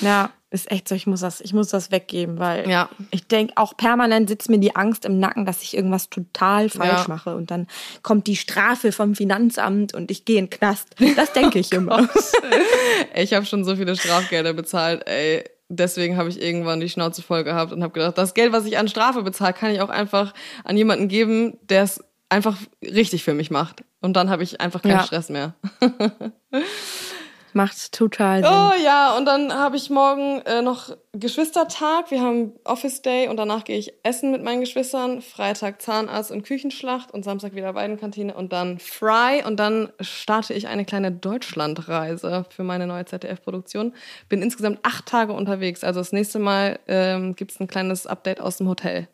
[0.02, 2.90] Ja, ist echt so, ich muss das, ich muss das weggeben, weil Ja.
[3.12, 7.02] ich denke, auch permanent sitzt mir die Angst im Nacken, dass ich irgendwas total falsch
[7.04, 7.06] Ja.
[7.08, 7.36] mache.
[7.36, 7.68] Und dann
[8.02, 10.96] kommt die Strafe vom Finanzamt und ich gehe in den Knast.
[11.16, 12.10] Das denke ich immer.
[13.14, 15.44] Ich habe schon so viele Strafgelder bezahlt, ey.
[15.68, 18.78] Deswegen habe ich irgendwann die Schnauze voll gehabt und habe gedacht, das Geld, was ich
[18.78, 20.34] an Strafe bezahle, kann ich auch einfach
[20.64, 23.84] an jemanden geben, der es einfach richtig für mich macht.
[24.02, 25.04] Und dann habe ich einfach keinen Ja.
[25.04, 25.56] Stress mehr.
[27.56, 28.52] Macht total Sinn.
[28.52, 32.12] Oh ja, und dann habe ich morgen äh, noch Geschwistertag.
[32.12, 35.22] Wir haben Office Day und danach gehe ich essen mit meinen Geschwistern.
[35.22, 39.42] Freitag Zahnarzt und Küchenschlacht und Samstag wieder Weidenkantine und dann Fry.
[39.48, 43.94] Und dann starte ich eine kleine Deutschlandreise für meine neue ZDF-Produktion.
[44.28, 45.86] Bin insgesamt acht Tage unterwegs.
[45.86, 49.08] Also das nächste Mal ähm, gibt's ein kleines Update aus dem Hotel.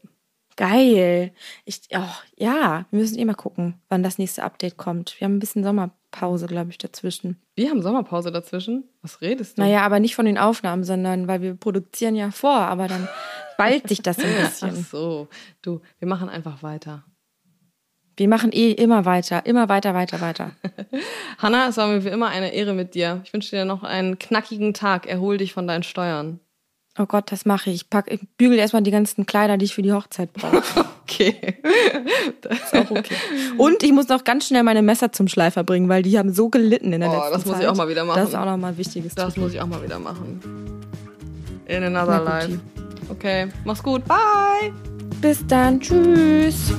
[0.56, 1.32] Geil.
[1.66, 2.02] Ich, oh,
[2.38, 5.20] ja, wir müssen eh mal gucken, wann das nächste Update kommt.
[5.20, 5.64] Wir haben ein bisschen
[6.12, 7.38] Sommerpause, glaube ich, dazwischen.
[7.56, 8.84] Wir haben Sommerpause dazwischen.
[9.02, 9.62] Was redest du?
[9.62, 13.08] Naja, aber nicht von den Aufnahmen, sondern weil wir produzieren ja vor, aber dann
[13.58, 14.76] ballt sich das so ein Ach bisschen.
[14.84, 15.28] so,
[15.62, 17.04] du, wir machen einfach weiter.
[18.18, 20.52] Wir machen eh immer weiter, immer weiter, weiter, weiter.
[21.38, 23.22] Hanna, es war mir wie immer eine Ehre mit dir.
[23.24, 25.08] Ich wünsche dir noch einen knackigen Tag.
[25.08, 26.40] Erhol dich von deinen Steuern.
[27.00, 27.76] Oh Gott, das mache ich.
[27.78, 30.62] Ich, pack, ich bügel erstmal die ganzen Kleider, die ich für die Hochzeit brauche.
[31.12, 31.36] Okay.
[32.50, 33.16] Ist auch okay.
[33.58, 36.48] Und ich muss noch ganz schnell meine Messer zum Schleifer bringen, weil die haben so
[36.48, 37.70] gelitten in der Oh, letzten das muss ich Zeit.
[37.70, 38.20] auch mal wieder machen.
[38.22, 39.42] Das ist auch noch mal ein wichtiges Das To-Do.
[39.42, 40.40] muss ich auch mal wieder machen.
[41.66, 42.60] In another life.
[43.10, 44.06] Okay, mach's gut.
[44.06, 44.72] Bye.
[45.20, 45.82] Bis dann.
[45.82, 46.72] Tschüss.